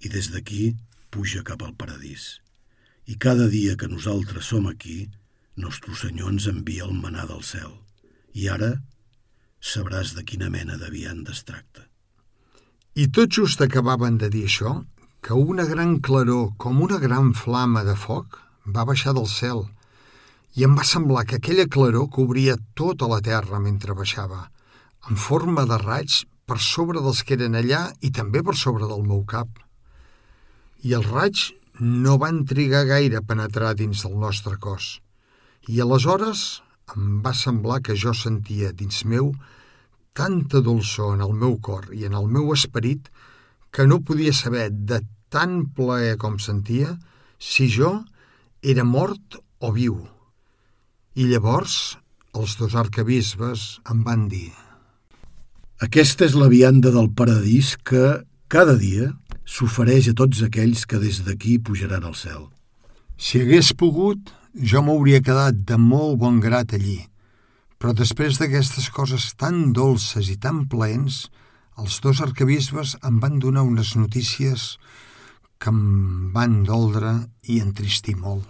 i 0.01 0.09
des 0.09 0.29
d'aquí 0.33 0.73
puja 1.13 1.43
cap 1.47 1.63
al 1.63 1.73
paradís. 1.77 2.41
I 3.05 3.17
cada 3.17 3.47
dia 3.49 3.75
que 3.77 3.89
nosaltres 3.89 4.47
som 4.53 4.67
aquí, 4.69 5.09
nostre 5.57 5.95
Senyor 5.97 6.31
ens 6.31 6.47
envia 6.47 6.85
el 6.85 6.93
manar 6.93 7.27
del 7.29 7.43
cel. 7.43 7.73
I 8.33 8.47
ara 8.49 8.75
sabràs 9.61 10.13
de 10.17 10.23
quina 10.23 10.49
mena 10.49 10.77
de 10.77 10.89
viand 10.93 11.29
es 11.29 11.43
tracta. 11.43 11.87
I 12.95 13.07
tot 13.07 13.31
just 13.33 13.61
acabaven 13.61 14.17
de 14.17 14.29
dir 14.29 14.45
això, 14.47 14.81
que 15.21 15.33
una 15.37 15.65
gran 15.69 15.99
claror, 15.99 16.55
com 16.57 16.81
una 16.81 16.97
gran 16.97 17.35
flama 17.37 17.83
de 17.85 17.93
foc, 17.95 18.39
va 18.65 18.85
baixar 18.89 19.13
del 19.13 19.27
cel 19.29 19.67
i 20.57 20.65
em 20.65 20.73
va 20.75 20.83
semblar 20.87 21.23
que 21.29 21.37
aquella 21.37 21.67
claror 21.69 22.09
cobria 22.15 22.57
tota 22.75 23.07
la 23.07 23.21
terra 23.23 23.59
mentre 23.61 23.95
baixava, 23.95 24.49
en 25.09 25.15
forma 25.15 25.67
de 25.69 25.77
raig 25.83 26.23
per 26.49 26.57
sobre 26.59 27.03
dels 27.05 27.21
que 27.23 27.37
eren 27.37 27.55
allà 27.55 27.83
i 28.01 28.11
també 28.17 28.41
per 28.43 28.57
sobre 28.57 28.89
del 28.89 29.05
meu 29.05 29.21
cap. 29.23 29.47
I 30.83 30.97
els 30.97 31.07
raigs 31.07 31.45
no 31.79 32.17
van 32.21 32.43
trigar 32.49 32.83
gaire 32.89 33.21
a 33.21 33.25
penetrar 33.25 33.75
dins 33.77 34.01
del 34.03 34.17
nostre 34.19 34.57
cos. 34.57 34.99
I 35.69 35.79
aleshores 35.85 36.61
em 36.97 37.21
va 37.23 37.37
semblar 37.37 37.79
que 37.85 37.95
jo 37.95 38.11
sentia 38.17 38.73
dins 38.73 39.05
meu 39.05 39.31
tanta 40.17 40.59
dolçor 40.65 41.13
en 41.15 41.21
el 41.23 41.37
meu 41.45 41.59
cor 41.61 41.87
i 41.95 42.09
en 42.09 42.17
el 42.17 42.27
meu 42.27 42.51
esperit 42.57 43.07
que 43.71 43.87
no 43.87 44.01
podia 44.03 44.33
saber 44.33 44.69
de 44.71 45.01
tan 45.31 45.71
plaer 45.75 46.17
com 46.19 46.37
sentia 46.39 46.97
si 47.39 47.69
jo 47.71 48.01
era 48.61 48.83
mort 48.83 49.39
o 49.59 49.71
viu. 49.71 49.95
I 51.15 51.27
llavors 51.31 51.97
els 52.35 52.57
dos 52.59 52.75
arcabisbes 52.75 53.79
em 53.91 54.03
van 54.07 54.27
dir 54.31 54.51
Aquesta 55.81 56.27
és 56.27 56.35
la 56.37 56.45
vianda 56.51 56.91
del 56.93 57.09
paradís 57.17 57.73
que, 57.89 58.21
cada 58.51 58.75
dia, 58.77 59.07
s'ofereix 59.49 60.11
a 60.11 60.17
tots 60.19 60.43
aquells 60.45 60.83
que 60.85 60.99
des 61.01 61.23
d'aquí 61.25 61.55
pujaran 61.57 62.05
al 62.05 62.13
cel. 62.13 62.43
Si 63.17 63.41
hagués 63.41 63.71
pogut, 63.73 64.29
jo 64.53 64.83
m'hauria 64.85 65.23
quedat 65.25 65.63
de 65.65 65.79
molt 65.81 66.19
bon 66.21 66.37
grat 66.43 66.75
allí, 66.77 66.99
però 67.81 67.95
després 67.97 68.37
d'aquestes 68.37 68.91
coses 68.93 69.31
tan 69.33 69.71
dolces 69.73 70.29
i 70.29 70.37
tan 70.37 70.67
plens, 70.69 71.31
els 71.81 71.97
dos 72.03 72.19
arcabisbes 72.21 72.93
em 73.07 73.17
van 73.21 73.39
donar 73.41 73.63
unes 73.65 73.95
notícies 73.97 74.75
que 75.61 75.71
em 75.73 76.29
van 76.35 76.61
doldre 76.67 77.13
i 77.49 77.57
entristir 77.63 78.13
molt. 78.19 78.45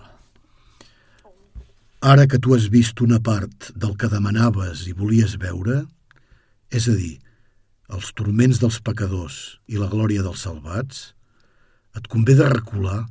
Ara 2.12 2.26
que 2.28 2.40
tu 2.44 2.56
has 2.56 2.68
vist 2.74 3.00
una 3.06 3.22
part 3.24 3.70
del 3.78 3.94
que 3.96 4.10
demanaves 4.12 4.84
i 4.90 4.96
volies 4.98 5.38
veure, 5.40 5.84
és 6.76 6.88
a 6.92 6.96
dir, 6.98 7.14
els 7.92 8.12
turments 8.18 8.60
dels 8.60 8.80
pecadors 8.84 9.38
i 9.68 9.80
la 9.80 9.88
glòria 9.92 10.26
dels 10.26 10.44
salvats, 10.48 11.12
et 11.96 12.08
convé 12.12 12.36
de 12.40 12.50
recular 12.52 13.06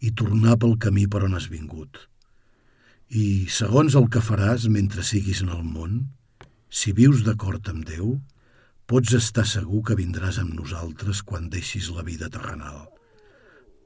i 0.00 0.12
tornar 0.12 0.56
pel 0.62 0.76
camí 0.80 1.04
per 1.10 1.24
on 1.26 1.36
has 1.36 1.50
vingut. 1.52 2.06
I, 3.08 3.44
segons 3.52 3.96
el 3.98 4.08
que 4.12 4.24
faràs 4.24 4.70
mentre 4.72 5.04
siguis 5.04 5.42
en 5.44 5.52
el 5.52 5.64
món, 5.64 6.00
si 6.70 6.96
vius 6.96 7.24
d'acord 7.26 7.68
amb 7.72 7.84
Déu, 7.88 8.16
pots 8.86 9.14
estar 9.18 9.44
segur 9.50 9.82
que 9.86 9.96
vindràs 9.98 10.38
amb 10.38 10.54
nosaltres 10.54 11.22
quan 11.26 11.48
deixis 11.50 11.88
la 11.90 12.04
vida 12.06 12.30
terrenal. 12.30 12.86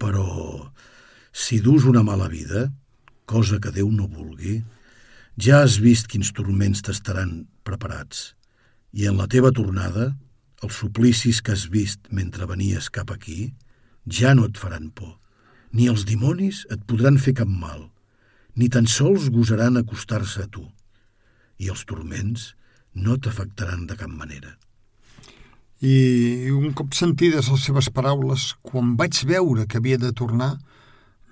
Però, 0.00 0.68
si 1.32 1.60
dus 1.64 1.86
una 1.88 2.02
mala 2.04 2.28
vida, 2.28 2.68
cosa 3.24 3.60
que 3.60 3.72
Déu 3.72 3.88
no 3.92 4.08
vulgui, 4.08 4.60
ja 5.40 5.62
has 5.64 5.78
vist 5.80 6.10
quins 6.12 6.32
turments 6.36 6.84
t'estaran 6.84 7.46
preparats, 7.64 8.34
i 8.92 9.06
en 9.08 9.16
la 9.16 9.28
teva 9.30 9.52
tornada, 9.56 10.12
els 10.60 10.76
suplicis 10.76 11.40
que 11.40 11.54
has 11.56 11.68
vist 11.72 12.10
mentre 12.12 12.48
venies 12.50 12.90
cap 12.92 13.12
aquí 13.14 13.54
ja 14.04 14.34
no 14.34 14.44
et 14.50 14.58
faran 14.60 14.90
por. 14.90 15.16
Ni 15.72 15.86
els 15.88 16.04
dimonis 16.04 16.66
et 16.68 16.82
podran 16.84 17.16
fer 17.16 17.38
cap 17.40 17.48
mal, 17.48 17.88
ni 18.58 18.68
tan 18.68 18.88
sols 18.90 19.30
gosaran 19.32 19.78
acostar-se 19.80 20.44
a 20.44 20.50
tu. 20.50 20.66
I 21.56 21.70
els 21.72 21.86
turments 21.86 22.50
no 22.92 23.16
t'afectaran 23.16 23.86
de 23.86 23.96
cap 23.96 24.10
manera. 24.10 24.58
I 25.80 26.50
un 26.52 26.74
cop 26.76 26.92
sentides 26.92 27.48
les 27.48 27.62
seves 27.64 27.88
paraules, 27.94 28.50
quan 28.60 28.96
vaig 29.00 29.22
veure 29.28 29.64
que 29.66 29.78
havia 29.80 29.98
de 30.00 30.12
tornar, 30.12 30.58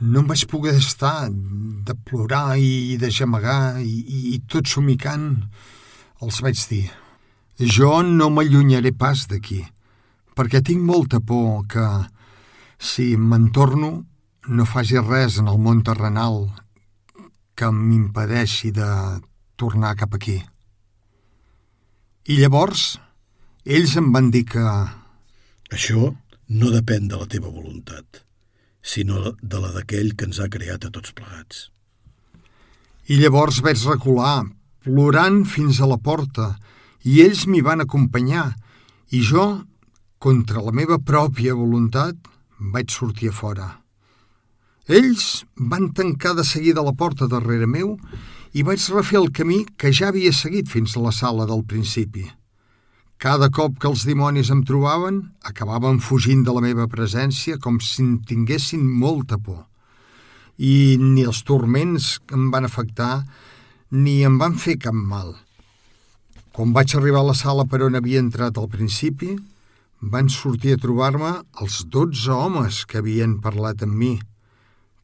no 0.00 0.22
em 0.22 0.30
vaig 0.30 0.46
poder 0.48 0.76
estar 0.78 1.28
de 1.28 1.94
plorar 2.06 2.56
i 2.56 2.96
de 3.00 3.10
gemegar 3.10 3.82
i, 3.82 3.92
i, 4.06 4.20
i 4.34 4.38
tot 4.46 4.70
somicant 4.70 5.28
els 6.22 6.40
vaig 6.44 6.62
dir 6.70 6.86
jo 7.58 8.02
no 8.06 8.28
m'allunyaré 8.30 8.92
pas 8.94 9.26
d'aquí, 9.26 9.64
perquè 10.38 10.60
tinc 10.62 10.84
molta 10.86 11.18
por 11.18 11.66
que, 11.66 11.86
si 12.78 13.16
me'n 13.18 13.50
torno, 13.50 14.04
no 14.46 14.64
faci 14.64 15.00
res 15.02 15.40
en 15.42 15.48
el 15.50 15.58
món 15.58 15.82
terrenal 15.82 16.46
que 17.58 17.70
m'impedeixi 17.74 18.70
de 18.70 18.86
tornar 19.58 19.96
cap 19.98 20.14
aquí. 20.14 20.38
I 22.30 22.38
llavors, 22.38 23.00
ells 23.68 23.98
em 24.00 24.08
van 24.14 24.32
dir 24.32 24.46
que... 24.48 24.64
Això 25.68 26.14
no 26.48 26.72
depèn 26.72 27.10
de 27.12 27.20
la 27.20 27.28
teva 27.28 27.52
voluntat 27.52 28.24
sinó 28.88 29.34
de 29.42 29.58
la 29.60 29.72
d'aquell 29.74 30.14
que 30.16 30.28
ens 30.28 30.38
ha 30.40 30.48
creat 30.52 30.86
a 30.86 30.92
tots 30.94 31.12
plegats. 31.16 31.68
I 33.08 33.18
llavors 33.20 33.60
vaig 33.64 33.82
recular, 33.88 34.46
plorant 34.84 35.42
fins 35.48 35.80
a 35.80 35.88
la 35.90 35.98
porta, 35.98 36.54
i 37.04 37.20
ells 37.24 37.46
m'hi 37.48 37.60
van 37.64 37.84
acompanyar, 37.84 38.46
i 39.12 39.20
jo, 39.24 39.44
contra 40.18 40.64
la 40.64 40.74
meva 40.74 40.98
pròpia 40.98 41.56
voluntat, 41.56 42.16
vaig 42.74 42.90
sortir 42.92 43.30
a 43.32 43.36
fora. 43.36 43.68
Ells 44.88 45.44
van 45.70 45.90
tancar 45.92 46.34
de 46.36 46.44
seguida 46.48 46.84
la 46.84 46.96
porta 46.96 47.28
darrere 47.28 47.68
meu 47.68 47.96
i 48.56 48.64
vaig 48.64 48.80
refer 48.94 49.20
el 49.20 49.30
camí 49.36 49.64
que 49.76 49.92
ja 49.92 50.08
havia 50.08 50.32
seguit 50.32 50.68
fins 50.72 50.96
a 50.96 51.04
la 51.04 51.12
sala 51.12 51.44
del 51.46 51.64
principi. 51.68 52.24
Cada 53.18 53.48
cop 53.50 53.80
que 53.82 53.88
els 53.90 54.04
dimonis 54.06 54.52
em 54.54 54.60
trobaven, 54.62 55.16
acabaven 55.42 55.96
fugint 55.98 56.44
de 56.46 56.52
la 56.54 56.62
meva 56.62 56.84
presència 56.86 57.56
com 57.58 57.80
si 57.82 58.04
en 58.04 58.12
tinguessin 58.22 58.84
molta 58.86 59.40
por. 59.42 59.64
I 60.58 60.94
ni 61.02 61.24
els 61.26 61.40
turments 61.42 62.20
em 62.30 62.44
van 62.54 62.68
afectar 62.68 63.24
ni 63.90 64.20
em 64.22 64.36
van 64.38 64.54
fer 64.54 64.76
cap 64.84 64.94
mal. 64.94 65.32
Quan 66.54 66.70
vaig 66.76 66.94
arribar 66.94 67.24
a 67.24 67.30
la 67.30 67.34
sala 67.34 67.64
per 67.66 67.80
on 67.86 67.98
havia 67.98 68.22
entrat 68.22 68.54
al 68.58 68.68
principi, 68.70 69.32
van 69.98 70.30
sortir 70.30 70.76
a 70.76 70.80
trobar-me 70.82 71.32
els 71.62 71.80
dotze 71.90 72.30
homes 72.30 72.84
que 72.86 73.00
havien 73.02 73.40
parlat 73.42 73.82
amb 73.82 73.98
mi, 73.98 74.12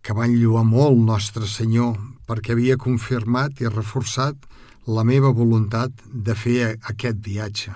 que 0.06 0.14
van 0.14 0.36
lluar 0.38 0.62
molt 0.68 1.02
Nostre 1.02 1.50
Senyor 1.50 1.96
perquè 2.28 2.54
havia 2.54 2.78
confirmat 2.78 3.58
i 3.58 3.72
reforçat 3.72 4.38
la 4.86 5.02
meva 5.02 5.34
voluntat 5.34 6.06
de 6.14 6.38
fer 6.38 6.76
aquest 6.92 7.18
viatge. 7.26 7.74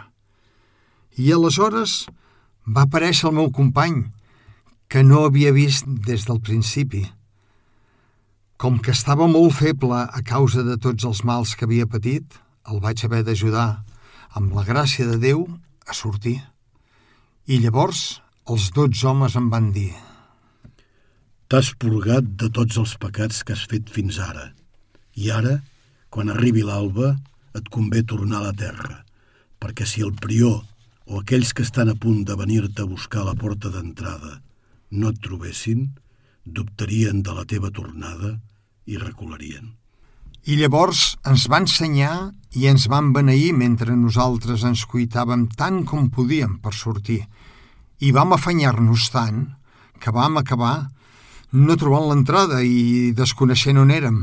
I 1.18 1.33
aleshores 1.35 2.04
va 2.62 2.85
aparèixer 2.87 3.26
el 3.28 3.35
meu 3.40 3.48
company, 3.50 4.04
que 4.88 5.02
no 5.02 5.24
havia 5.26 5.50
vist 5.52 5.88
des 6.07 6.24
del 6.28 6.38
principi. 6.40 7.02
Com 8.59 8.78
que 8.78 8.94
estava 8.94 9.26
molt 9.31 9.57
feble 9.59 9.98
a 9.98 10.22
causa 10.26 10.62
de 10.66 10.78
tots 10.78 11.04
els 11.09 11.24
mals 11.26 11.57
que 11.59 11.66
havia 11.66 11.88
patit, 11.90 12.38
el 12.70 12.78
vaig 12.85 13.02
haver 13.04 13.24
d'ajudar, 13.26 13.83
amb 14.38 14.54
la 14.54 14.64
gràcia 14.64 15.09
de 15.11 15.18
Déu, 15.18 15.42
a 15.88 15.96
sortir. 15.96 16.38
I 17.50 17.59
llavors 17.64 18.20
els 18.48 18.70
dotze 18.76 19.09
homes 19.09 19.35
em 19.37 19.50
van 19.50 19.72
dir 19.72 19.90
T'has 21.48 21.72
purgat 21.81 22.26
de 22.40 22.50
tots 22.52 22.76
els 22.76 22.94
pecats 23.00 23.40
que 23.42 23.54
has 23.57 23.64
fet 23.70 23.88
fins 23.88 24.18
ara, 24.20 24.50
i 25.16 25.31
ara, 25.33 25.54
quan 26.12 26.28
arribi 26.28 26.61
l'alba, 26.61 27.14
et 27.57 27.70
convé 27.72 28.02
tornar 28.04 28.42
a 28.42 28.50
la 28.50 28.57
terra, 28.57 28.98
perquè 29.57 29.88
si 29.88 30.04
el 30.04 30.12
prior 30.12 30.61
o 31.09 31.23
aquells 31.23 31.55
que 31.57 31.64
estan 31.64 31.88
a 31.88 31.97
punt 31.97 32.25
de 32.29 32.37
venir-te 32.37 32.85
a 32.85 32.88
buscar 32.88 33.23
a 33.23 33.31
la 33.31 33.38
porta 33.38 33.73
d'entrada 33.73 34.38
no 34.90 35.11
et 35.12 35.21
trobessin, 35.25 35.88
dubtarien 36.44 37.23
de 37.25 37.35
la 37.37 37.44
teva 37.49 37.71
tornada 37.73 38.38
i 38.88 38.97
recularien. 39.01 39.75
I 40.49 40.57
llavors 40.57 41.18
ens 41.29 41.49
van 41.53 41.66
ensenyar 41.66 42.31
i 42.57 42.68
ens 42.71 42.87
van 42.88 43.11
beneir 43.12 43.53
mentre 43.57 43.97
nosaltres 43.97 44.64
ens 44.64 44.87
cuitàvem 44.88 45.49
tant 45.57 45.83
com 45.88 46.09
podíem 46.09 46.57
per 46.62 46.73
sortir. 46.73 47.21
I 48.01 48.12
vam 48.16 48.33
afanyar-nos 48.33 49.11
tant 49.12 49.44
que 50.01 50.14
vam 50.14 50.38
acabar 50.40 50.88
no 51.53 51.77
trobant 51.77 52.09
l'entrada 52.09 52.62
i 52.62 53.12
desconeixent 53.16 53.81
on 53.81 53.92
érem. 53.92 54.23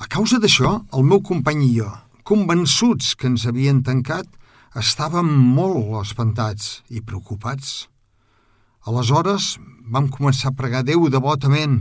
A 0.00 0.08
causa 0.08 0.40
d'això, 0.40 0.80
el 0.96 1.04
meu 1.04 1.20
company 1.20 1.64
i 1.68 1.72
jo, 1.78 1.88
convençuts 2.24 3.14
que 3.16 3.28
ens 3.28 3.46
havien 3.48 3.82
tancat, 3.84 4.28
Estàvem 4.70 5.26
molt 5.26 5.96
espantats 5.98 6.84
i 6.94 7.00
preocupats. 7.02 7.88
Aleshores 8.86 9.56
vam 9.90 10.06
començar 10.14 10.52
a 10.52 10.54
pregar 10.54 10.84
Déu 10.86 11.08
devotament 11.10 11.80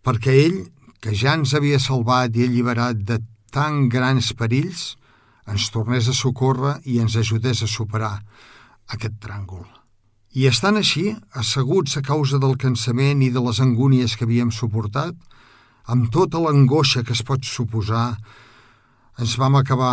perquè 0.00 0.32
ell, 0.46 0.56
que 1.04 1.12
ja 1.12 1.36
ens 1.36 1.52
havia 1.52 1.76
salvat 1.78 2.32
i 2.32 2.46
alliberat 2.46 3.04
de 3.04 3.20
tan 3.52 3.90
grans 3.92 4.32
perills, 4.32 4.96
ens 5.44 5.68
tornés 5.68 6.08
a 6.08 6.16
socórrer 6.16 6.78
i 6.88 6.96
ens 7.04 7.14
ajudés 7.20 7.60
a 7.62 7.68
superar 7.68 8.16
aquest 8.88 9.20
tràngol. 9.20 9.68
I 10.32 10.48
estant 10.48 10.80
així, 10.80 11.12
asseguts 11.36 12.00
a 12.00 12.02
causa 12.02 12.40
del 12.40 12.56
cansament 12.56 13.20
i 13.20 13.28
de 13.28 13.44
les 13.44 13.60
angúnies 13.60 14.16
que 14.16 14.24
havíem 14.24 14.48
suportat, 14.48 15.12
amb 15.84 16.08
tota 16.08 16.40
l'angoixa 16.40 17.04
que 17.04 17.12
es 17.12 17.20
pot 17.20 17.44
suposar, 17.44 18.14
ens 19.20 19.36
vam 19.36 19.60
acabar 19.60 19.92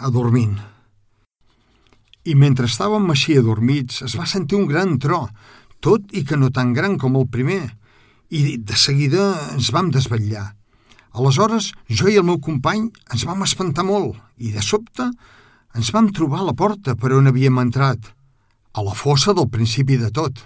adormint. 0.00 0.56
I 2.24 2.34
mentre 2.40 2.68
estàvem 2.70 3.10
així 3.12 3.36
adormits, 3.36 4.00
es 4.06 4.14
va 4.16 4.24
sentir 4.24 4.56
un 4.56 4.68
gran 4.68 4.96
tro, 4.98 5.26
tot 5.84 6.12
i 6.16 6.24
que 6.24 6.38
no 6.40 6.48
tan 6.48 6.72
gran 6.72 6.96
com 6.98 7.18
el 7.20 7.28
primer, 7.28 7.62
i 8.32 8.56
de 8.56 8.76
seguida 8.80 9.26
ens 9.52 9.68
vam 9.74 9.90
desvetllar. 9.92 10.54
Aleshores, 11.14 11.70
jo 11.86 12.08
i 12.08 12.16
el 12.18 12.26
meu 12.26 12.40
company 12.42 12.88
ens 13.12 13.26
vam 13.28 13.44
espantar 13.44 13.84
molt 13.86 14.16
i, 14.40 14.50
de 14.50 14.64
sobte, 14.64 15.10
ens 15.76 15.90
vam 15.94 16.08
trobar 16.16 16.40
a 16.40 16.48
la 16.48 16.56
porta 16.56 16.96
per 16.96 17.12
on 17.14 17.28
havíem 17.28 17.60
entrat, 17.60 18.08
a 18.74 18.82
la 18.82 18.96
fossa 18.96 19.34
del 19.36 19.50
principi 19.52 20.00
de 20.00 20.10
tot. 20.10 20.40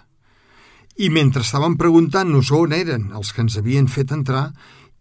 I 0.98 1.08
mentre 1.14 1.44
estàvem 1.46 1.78
preguntant-nos 1.78 2.50
on 2.52 2.74
eren 2.74 3.12
els 3.14 3.30
que 3.32 3.44
ens 3.46 3.56
havien 3.60 3.86
fet 3.88 4.12
entrar, 4.12 4.48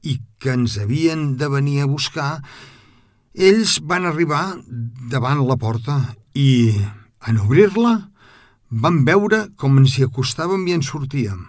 i 0.05 0.19
que 0.39 0.53
ens 0.53 0.77
havien 0.77 1.33
de 1.41 1.49
venir 1.49 1.81
a 1.81 1.89
buscar, 1.89 2.37
ells 3.33 3.79
van 3.83 4.05
arribar 4.05 4.59
davant 5.11 5.41
la 5.47 5.57
porta 5.57 5.97
i, 6.37 6.77
en 7.25 7.39
obrir-la, 7.41 7.95
van 8.69 9.03
veure 9.07 9.47
com 9.57 9.79
ens 9.81 9.97
hi 9.97 10.05
acostàvem 10.05 10.67
i 10.67 10.75
en 10.77 10.83
sortíem. 10.85 11.45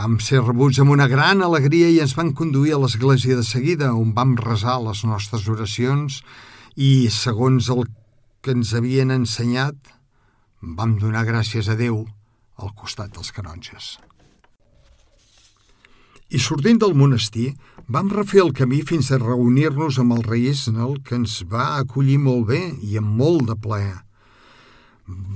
Vam 0.00 0.18
ser 0.22 0.42
rebuts 0.42 0.78
amb 0.82 0.94
una 0.94 1.08
gran 1.10 1.42
alegria 1.42 1.90
i 1.90 1.98
ens 2.02 2.14
van 2.18 2.32
conduir 2.34 2.74
a 2.76 2.82
l'església 2.82 3.38
de 3.38 3.46
seguida, 3.46 3.92
on 3.94 4.14
vam 4.16 4.36
resar 4.38 4.78
les 4.82 5.04
nostres 5.06 5.48
oracions 5.50 6.20
i, 6.76 7.10
segons 7.10 7.70
el 7.74 7.86
que 8.40 8.54
ens 8.56 8.74
havien 8.74 9.10
ensenyat, 9.14 9.76
vam 10.60 10.98
donar 11.02 11.26
gràcies 11.28 11.68
a 11.68 11.76
Déu 11.78 12.04
al 12.60 12.72
costat 12.78 13.12
dels 13.16 13.34
canonges. 13.34 13.96
I 16.30 16.38
sortint 16.38 16.78
del 16.78 16.94
monestir, 16.94 17.56
vam 17.90 18.10
refer 18.14 18.44
el 18.44 18.52
camí 18.54 18.84
fins 18.86 19.08
a 19.10 19.18
reunir-nos 19.18 19.96
amb 19.98 20.14
el 20.14 20.22
rei 20.22 20.46
Isnel, 20.52 21.00
que 21.02 21.16
ens 21.18 21.40
va 21.50 21.80
acollir 21.80 22.20
molt 22.22 22.46
bé 22.52 22.60
i 22.86 22.98
amb 23.00 23.16
molt 23.18 23.48
de 23.48 23.56
plaer. 23.58 23.96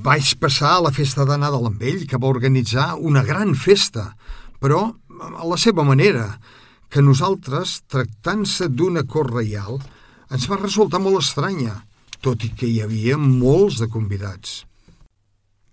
Vaig 0.07 0.37
passar 0.38 0.76
a 0.76 0.85
la 0.85 0.92
festa 0.94 1.26
de 1.26 1.35
Nadal 1.40 1.66
amb 1.66 1.83
ell, 1.83 2.04
que 2.07 2.20
va 2.20 2.30
organitzar 2.30 2.92
una 2.94 3.24
gran 3.26 3.57
festa, 3.59 4.12
però 4.62 4.85
a 5.18 5.48
la 5.50 5.59
seva 5.59 5.83
manera, 5.83 6.28
que 6.87 7.02
nosaltres, 7.02 7.80
tractant-se 7.90 8.70
d'una 8.70 9.02
cor 9.02 9.33
reial, 9.35 9.80
ens 10.30 10.46
va 10.46 10.61
resultar 10.61 11.02
molt 11.02 11.24
estranya, 11.24 11.80
tot 12.22 12.46
i 12.46 12.52
que 12.54 12.70
hi 12.70 12.78
havia 12.85 13.18
molts 13.18 13.83
de 13.83 13.90
convidats. 13.90 14.62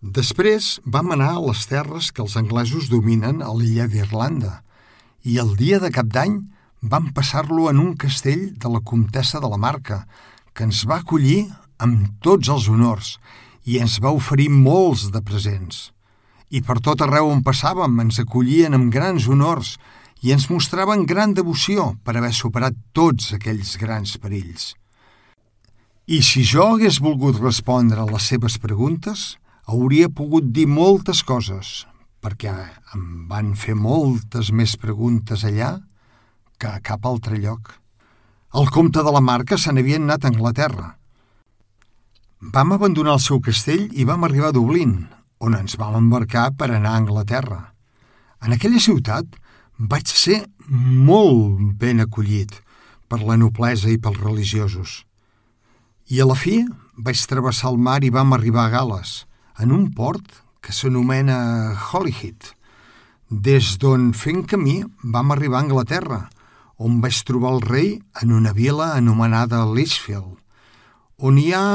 Després 0.02 0.80
vam 0.82 1.14
anar 1.14 1.36
a 1.36 1.46
les 1.46 1.62
terres 1.70 2.10
que 2.10 2.26
els 2.26 2.34
anglesos 2.42 2.90
dominen 2.90 3.46
a 3.46 3.54
l'illa 3.54 3.86
d'Irlanda 3.86 4.64
i 5.24 5.38
el 5.42 5.56
dia 5.60 5.80
de 5.80 5.92
cap 5.94 6.10
d'any 6.10 6.40
vam 6.82 7.12
passar-lo 7.14 7.70
en 7.70 7.80
un 7.80 7.96
castell 7.96 8.52
de 8.58 8.70
la 8.74 8.82
comtessa 8.82 9.40
de 9.40 9.50
la 9.50 9.60
Marca, 9.62 10.06
que 10.54 10.66
ens 10.66 10.84
va 10.90 11.00
acollir 11.02 11.46
amb 11.78 12.10
tots 12.26 12.50
els 12.50 12.68
honors 12.70 13.16
i 13.66 13.78
ens 13.78 14.00
va 14.02 14.14
oferir 14.14 14.50
molts 14.50 15.10
de 15.14 15.22
presents 15.22 15.92
i 16.52 16.60
per 16.68 16.82
tot 16.84 17.02
arreu 17.02 17.30
on 17.32 17.42
passàvem 17.48 18.00
ens 18.04 18.20
acollien 18.22 18.76
amb 18.76 18.92
grans 18.94 19.28
honors 19.32 19.78
i 20.22 20.34
ens 20.36 20.50
mostraven 20.52 21.08
gran 21.10 21.34
devoció 21.34 21.94
per 22.06 22.18
haver 22.18 22.34
superat 22.36 22.76
tots 22.94 23.32
aquells 23.38 23.78
grans 23.82 24.18
perills. 24.22 24.74
I 26.12 26.20
si 26.26 26.44
jo 26.44 26.74
hagués 26.74 27.00
volgut 27.00 27.40
respondre 27.40 28.04
a 28.04 28.10
les 28.10 28.28
seves 28.34 28.58
preguntes, 28.60 29.38
hauria 29.66 30.12
pogut 30.12 30.52
dir 30.52 30.68
moltes 30.68 31.24
coses, 31.24 31.86
perquè 32.22 32.54
em 32.96 33.06
van 33.30 33.56
fer 33.58 33.76
moltes 33.76 34.52
més 34.54 34.78
preguntes 34.78 35.44
allà 35.48 35.74
que 36.62 36.70
a 36.70 36.82
cap 36.86 37.06
altre 37.10 37.40
lloc. 37.42 37.74
El 38.54 38.70
comte 38.70 39.02
de 39.02 39.12
la 39.14 39.24
Marca 39.26 39.58
se 39.58 39.74
n'havia 39.74 39.98
anat 39.98 40.26
a 40.26 40.30
Anglaterra. 40.30 40.88
Vam 42.54 42.74
abandonar 42.76 43.16
el 43.18 43.24
seu 43.24 43.42
castell 43.42 43.88
i 43.94 44.06
vam 44.06 44.26
arribar 44.26 44.52
a 44.52 44.56
Dublín, 44.58 45.08
on 45.42 45.58
ens 45.58 45.78
vam 45.82 45.98
embarcar 45.98 46.52
per 46.58 46.70
anar 46.70 46.94
a 46.94 47.02
Anglaterra. 47.02 47.62
En 48.46 48.54
aquella 48.54 48.82
ciutat 48.82 49.26
vaig 49.78 50.10
ser 50.10 50.44
molt 50.68 51.78
ben 51.82 52.04
acollit 52.04 52.54
per 53.10 53.22
la 53.26 53.38
noblesa 53.38 53.90
i 53.90 53.98
pels 53.98 54.22
religiosos. 54.22 55.02
I 56.14 56.22
a 56.22 56.28
la 56.30 56.38
fi 56.38 56.62
vaig 56.98 57.22
travessar 57.28 57.72
el 57.72 57.82
mar 57.82 58.02
i 58.06 58.14
vam 58.14 58.34
arribar 58.34 58.68
a 58.68 58.74
Gales, 58.74 59.26
en 59.58 59.72
un 59.72 59.90
port 59.94 60.42
que 60.62 60.74
s'anomena 60.74 61.74
Holyhead, 61.92 62.54
des 63.30 63.78
d'on 63.82 64.12
fent 64.14 64.46
camí 64.46 64.82
vam 65.04 65.32
arribar 65.32 65.62
a 65.62 65.66
Anglaterra, 65.66 66.22
on 66.78 67.02
vaig 67.02 67.18
trobar 67.26 67.56
el 67.56 67.66
rei 67.66 67.90
en 68.22 68.32
una 68.32 68.54
vila 68.54 68.94
anomenada 68.98 69.66
Lichfield, 69.66 70.38
on 71.18 71.38
hi 71.38 71.52
ha 71.54 71.66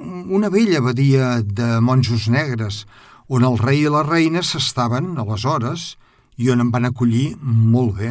una 0.00 0.48
vella 0.48 0.80
abadia 0.80 1.40
de 1.44 1.80
monjos 1.84 2.28
negres 2.32 2.84
on 3.30 3.44
el 3.46 3.60
rei 3.60 3.84
i 3.84 3.90
la 3.92 4.02
reina 4.02 4.42
s'estaven, 4.42 5.12
aleshores, 5.22 5.94
i 6.40 6.50
on 6.50 6.64
em 6.64 6.70
van 6.74 6.88
acollir 6.88 7.36
molt 7.42 7.94
bé. 8.00 8.10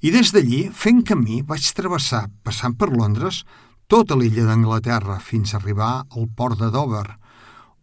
I 0.00 0.12
des 0.14 0.30
d'allí, 0.32 0.68
fent 0.72 1.02
camí, 1.04 1.42
vaig 1.42 1.66
travessar, 1.76 2.28
passant 2.44 2.76
per 2.78 2.88
Londres, 2.92 3.42
tota 3.88 4.16
l'illa 4.16 4.46
d'Anglaterra 4.48 5.18
fins 5.20 5.52
a 5.52 5.58
arribar 5.58 6.06
al 6.16 6.30
port 6.36 6.60
de 6.60 6.70
Dover, 6.72 7.06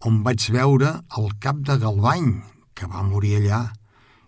on 0.06 0.22
vaig 0.26 0.48
veure 0.54 0.96
el 1.18 1.30
cap 1.44 1.60
de 1.68 1.78
Galvany, 1.82 2.42
que 2.74 2.88
va 2.90 3.04
morir 3.06 3.36
allà, 3.38 3.62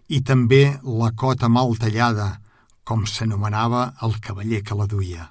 i 0.07 0.21
també 0.21 0.77
la 0.83 1.11
cota 1.17 1.49
mal 1.49 1.73
tallada, 1.81 2.37
com 2.83 3.05
s'anomenava 3.07 3.93
el 4.05 4.17
cavaller 4.21 4.61
que 4.61 4.77
la 4.77 4.87
duia. 4.89 5.29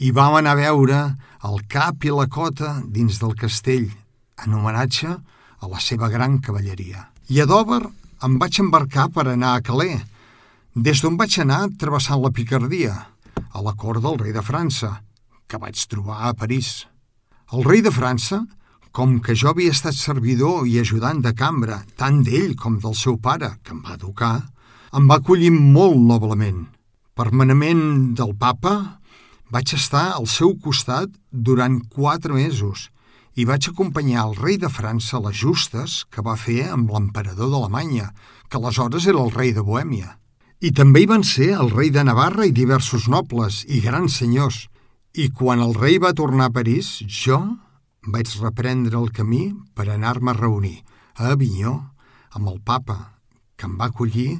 I 0.00 0.10
vam 0.12 0.38
anar 0.38 0.56
a 0.56 0.60
veure 0.60 0.98
el 1.46 1.62
cap 1.70 2.04
i 2.04 2.10
la 2.12 2.26
cota 2.26 2.80
dins 2.82 3.20
del 3.22 3.36
castell, 3.38 3.86
en 4.44 4.56
homenatge 4.56 5.12
a 5.12 5.70
la 5.70 5.80
seva 5.80 6.10
gran 6.12 6.40
cavalleria. 6.44 7.06
I 7.30 7.40
a 7.40 7.46
Dover 7.46 7.84
em 8.26 8.36
vaig 8.40 8.60
embarcar 8.60 9.08
per 9.12 9.28
anar 9.28 9.54
a 9.56 9.62
Calais, 9.64 10.02
des 10.74 11.00
d'on 11.00 11.16
vaig 11.16 11.38
anar 11.40 11.66
travessant 11.80 12.20
la 12.20 12.32
Picardia, 12.34 12.94
a 13.52 13.62
la 13.64 13.72
cort 13.72 14.02
del 14.04 14.18
rei 14.20 14.34
de 14.34 14.42
França, 14.44 14.98
que 15.48 15.60
vaig 15.60 15.78
trobar 15.88 16.26
a 16.26 16.34
París. 16.34 16.86
El 17.52 17.64
rei 17.64 17.80
de 17.80 17.92
França, 17.94 18.42
com 18.96 19.18
que 19.20 19.34
jo 19.36 19.50
havia 19.50 19.74
estat 19.74 19.92
servidor 19.92 20.64
i 20.64 20.78
ajudant 20.80 21.18
de 21.20 21.34
cambra 21.36 21.82
tant 22.00 22.22
d'ell 22.24 22.54
com 22.56 22.78
del 22.80 22.94
seu 22.96 23.18
pare, 23.20 23.50
que 23.60 23.74
em 23.74 23.82
va 23.84 23.98
educar, 23.98 24.38
em 24.96 25.04
va 25.10 25.18
acollir 25.20 25.50
molt 25.52 26.00
noblement. 26.00 26.62
Per 27.12 27.26
manament 27.28 28.14
del 28.16 28.32
papa, 28.40 28.72
vaig 29.52 29.74
estar 29.76 30.14
al 30.14 30.24
seu 30.32 30.54
costat 30.64 31.12
durant 31.30 31.76
quatre 31.92 32.32
mesos 32.32 32.86
i 33.36 33.44
vaig 33.44 33.68
acompanyar 33.68 34.24
el 34.30 34.32
rei 34.38 34.56
de 34.56 34.72
França 34.72 35.18
a 35.18 35.22
les 35.26 35.36
justes 35.44 35.98
que 36.08 36.24
va 36.24 36.38
fer 36.40 36.62
amb 36.72 36.88
l'emperador 36.88 37.52
d'Alemanya, 37.52 38.08
que 38.48 38.56
aleshores 38.56 39.04
era 39.12 39.20
el 39.20 39.34
rei 39.36 39.52
de 39.52 39.60
Bohèmia. 39.60 40.16
I 40.64 40.72
també 40.72 41.04
hi 41.04 41.10
van 41.12 41.26
ser 41.34 41.50
el 41.52 41.68
rei 41.74 41.92
de 41.92 42.00
Navarra 42.00 42.48
i 42.48 42.56
diversos 42.56 43.10
nobles 43.12 43.60
i 43.68 43.84
grans 43.84 44.16
senyors. 44.22 44.70
I 45.12 45.28
quan 45.36 45.60
el 45.60 45.76
rei 45.76 46.00
va 46.00 46.16
tornar 46.16 46.48
a 46.48 46.56
París, 46.56 46.96
jo 47.04 47.44
vaig 48.06 48.30
reprendre 48.40 48.98
el 48.98 49.10
camí 49.12 49.50
per 49.74 49.88
anar-me 49.90 50.32
a 50.32 50.38
reunir 50.38 50.78
a 51.16 51.32
Avinyó 51.32 51.72
amb 52.36 52.50
el 52.52 52.60
papa, 52.60 52.96
que 53.56 53.66
em 53.66 53.76
va 53.80 53.88
acollir 53.90 54.36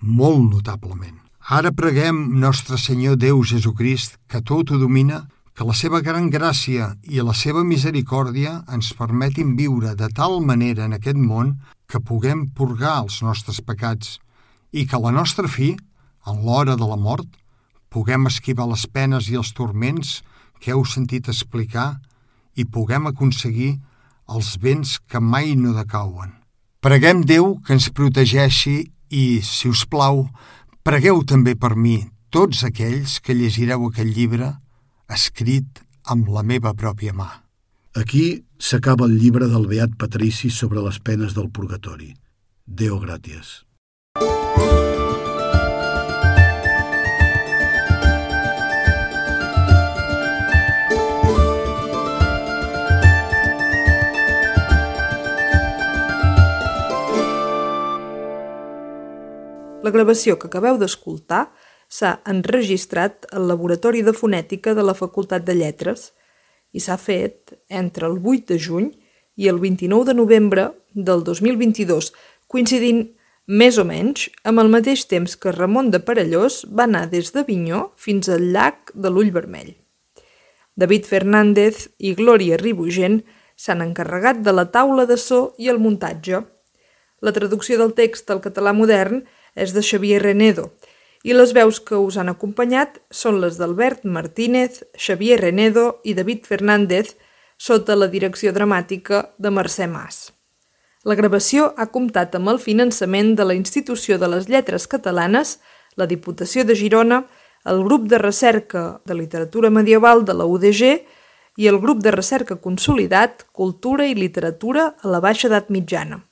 molt 0.00 0.42
notablement. 0.50 1.16
Ara 1.46 1.70
preguem 1.70 2.40
Nostre 2.42 2.78
Senyor 2.78 3.16
Déu 3.22 3.44
Jesucrist, 3.46 4.18
que 4.26 4.42
tot 4.42 4.72
ho 4.72 4.78
domina, 4.78 5.28
que 5.54 5.64
la 5.64 5.72
seva 5.78 6.02
gran 6.04 6.26
gràcia 6.28 6.90
i 7.06 7.22
la 7.22 7.32
seva 7.32 7.62
misericòrdia 7.64 8.58
ens 8.74 8.90
permetin 8.98 9.54
viure 9.56 9.94
de 9.96 10.08
tal 10.12 10.42
manera 10.44 10.84
en 10.84 10.96
aquest 10.98 11.16
món 11.16 11.54
que 11.88 12.02
puguem 12.02 12.48
purgar 12.50 12.98
els 13.04 13.22
nostres 13.22 13.62
pecats 13.62 14.18
i 14.72 14.84
que 14.90 15.00
la 15.00 15.14
nostra 15.14 15.48
fi, 15.48 15.76
en 16.26 16.42
l'hora 16.44 16.74
de 16.76 16.88
la 16.90 16.98
mort, 16.98 17.28
puguem 17.88 18.26
esquivar 18.28 18.66
les 18.68 18.84
penes 18.90 19.30
i 19.30 19.38
els 19.40 19.54
turments 19.56 20.18
que 20.60 20.74
heu 20.74 20.84
sentit 20.84 21.30
explicar 21.30 22.02
i 22.56 22.64
puguem 22.64 23.06
aconseguir 23.10 23.76
els 24.32 24.56
béns 24.58 24.96
que 25.06 25.20
mai 25.20 25.54
no 25.54 25.74
decauen. 25.76 26.32
Preguem 26.82 27.22
Déu 27.26 27.56
que 27.62 27.76
ens 27.76 27.88
protegeixi 27.94 28.76
i, 29.10 29.24
si 29.42 29.70
us 29.70 29.84
plau, 29.90 30.26
pregueu 30.86 31.22
també 31.26 31.54
per 31.54 31.74
mi, 31.76 31.98
tots 32.30 32.64
aquells 32.66 33.18
que 33.22 33.36
llegireu 33.36 33.86
aquest 33.88 34.12
llibre, 34.16 34.52
escrit 35.10 35.82
amb 36.06 36.30
la 36.30 36.42
meva 36.46 36.74
pròpia 36.74 37.14
mà. 37.14 37.30
Aquí 37.96 38.44
s'acaba 38.58 39.06
el 39.06 39.16
llibre 39.18 39.48
del 39.48 39.66
Beat 39.70 39.96
Patrici 39.98 40.50
sobre 40.50 40.82
les 40.84 41.00
penes 41.00 41.34
del 41.38 41.48
purgatori. 41.50 42.12
Déu 42.66 43.00
gràcies. 43.00 43.62
La 59.86 59.92
gravació 59.94 60.34
que 60.34 60.48
acabeu 60.50 60.80
d'escoltar 60.80 61.44
s'ha 61.86 62.16
enregistrat 62.26 63.28
al 63.30 63.44
Laboratori 63.46 64.00
de 64.02 64.14
Fonètica 64.16 64.72
de 64.74 64.82
la 64.82 64.96
Facultat 64.98 65.44
de 65.46 65.54
Lletres 65.54 66.08
i 66.74 66.82
s'ha 66.82 66.96
fet 66.98 67.54
entre 67.70 68.08
el 68.10 68.16
8 68.18 68.48
de 68.50 68.58
juny 68.64 68.88
i 69.38 69.46
el 69.52 69.60
29 69.62 70.08
de 70.08 70.16
novembre 70.18 70.64
del 71.10 71.22
2022, 71.22 72.10
coincidint 72.50 73.04
més 73.46 73.78
o 73.78 73.84
menys 73.86 74.26
amb 74.42 74.64
el 74.64 74.72
mateix 74.74 75.06
temps 75.06 75.38
que 75.38 75.54
Ramon 75.54 75.92
de 75.94 76.02
Parellós 76.02 76.64
va 76.66 76.88
anar 76.90 77.04
des 77.14 77.30
d'Avinyó 77.30 77.84
fins 77.94 78.32
al 78.32 78.50
llac 78.50 78.90
de 78.90 79.12
l'Ull 79.12 79.30
Vermell. 79.30 79.76
David 80.74 81.06
Fernández 81.06 81.86
i 82.02 82.16
Glòria 82.18 82.58
Ribugent 82.58 83.20
s'han 83.54 83.86
encarregat 83.86 84.42
de 84.42 84.50
la 84.50 84.66
taula 84.66 85.06
de 85.06 85.16
so 85.16 85.54
i 85.62 85.70
el 85.70 85.78
muntatge. 85.78 86.42
La 87.22 87.32
traducció 87.32 87.78
del 87.78 87.94
text 87.94 88.34
al 88.34 88.42
català 88.42 88.74
modern 88.74 89.22
és 89.56 89.72
de 89.74 89.82
Xavier 89.82 90.20
Renedo 90.22 90.70
i 91.26 91.34
les 91.34 91.50
veus 91.56 91.80
que 91.82 91.98
us 91.98 92.16
han 92.20 92.28
acompanyat 92.30 93.00
són 93.10 93.40
les 93.42 93.56
d'Albert 93.58 94.04
Martínez, 94.04 94.84
Xavier 94.94 95.40
Renedo 95.40 95.96
i 96.04 96.14
David 96.14 96.44
Fernández, 96.46 97.16
sota 97.58 97.96
la 97.96 98.06
direcció 98.12 98.52
dramàtica 98.52 99.32
de 99.38 99.50
Mercè 99.50 99.88
Mas. 99.90 100.30
La 101.06 101.16
gravació 101.18 101.72
ha 101.76 101.88
comptat 101.90 102.36
amb 102.38 102.52
el 102.52 102.60
finançament 102.62 103.34
de 103.38 103.46
la 103.46 103.56
Institució 103.58 104.20
de 104.22 104.28
les 104.30 104.46
Lletres 104.50 104.86
Catalanes, 104.86 105.58
la 105.96 106.06
Diputació 106.06 106.62
de 106.66 106.76
Girona, 106.78 107.24
el 107.64 107.82
Grup 107.82 108.06
de 108.10 108.18
Recerca 108.18 109.00
de 109.06 109.14
Literatura 109.18 109.70
Medieval 109.70 110.24
de 110.24 110.34
la 110.34 110.46
UDG 110.46 110.92
i 111.56 111.66
el 111.66 111.80
Grup 111.80 112.02
de 112.04 112.14
Recerca 112.14 112.60
Consolidat 112.62 113.46
Cultura 113.50 114.06
i 114.06 114.14
Literatura 114.14 114.92
a 115.02 115.10
la 115.10 115.22
Baixa 115.24 115.48
Edat 115.50 115.70
Mitjana. 115.74 116.25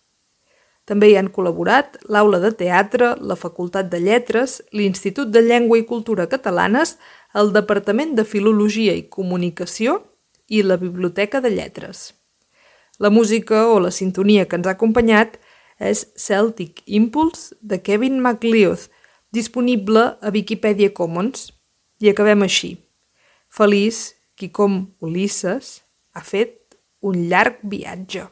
També 0.85 1.09
hi 1.11 1.17
han 1.17 1.31
col·laborat 1.33 1.97
l'Aula 2.13 2.41
de 2.43 2.51
Teatre, 2.53 3.15
la 3.21 3.37
Facultat 3.41 3.89
de 3.93 4.03
Lletres, 4.05 4.59
l'Institut 4.73 5.31
de 5.33 5.41
Llengua 5.41 5.79
i 5.81 5.87
Cultura 5.89 6.27
Catalanes, 6.29 6.99
el 7.33 7.55
Departament 7.55 8.13
de 8.19 8.27
Filologia 8.29 8.93
i 8.93 9.07
Comunicació 9.09 10.03
i 10.49 10.61
la 10.63 10.77
Biblioteca 10.77 11.41
de 11.41 11.55
Lletres. 11.55 12.13
La 13.01 13.11
música 13.11 13.67
o 13.73 13.81
la 13.81 13.91
sintonia 13.91 14.45
que 14.45 14.61
ens 14.61 14.69
ha 14.69 14.77
acompanyat 14.77 15.39
és 15.81 16.05
Celtic 16.21 16.85
Impulse 16.87 17.57
de 17.61 17.81
Kevin 17.83 18.21
MacLeod, 18.21 18.87
disponible 19.35 20.05
a 20.21 20.31
Wikipedia 20.31 20.93
Commons. 20.95 21.51
I 21.99 22.13
acabem 22.13 22.45
així. 22.45 22.77
Feliç 23.49 24.13
qui 24.37 24.51
com 24.53 24.85
Ulisses 25.01 25.81
ha 26.15 26.23
fet 26.23 26.77
un 27.03 27.27
llarg 27.31 27.59
viatge. 27.63 28.29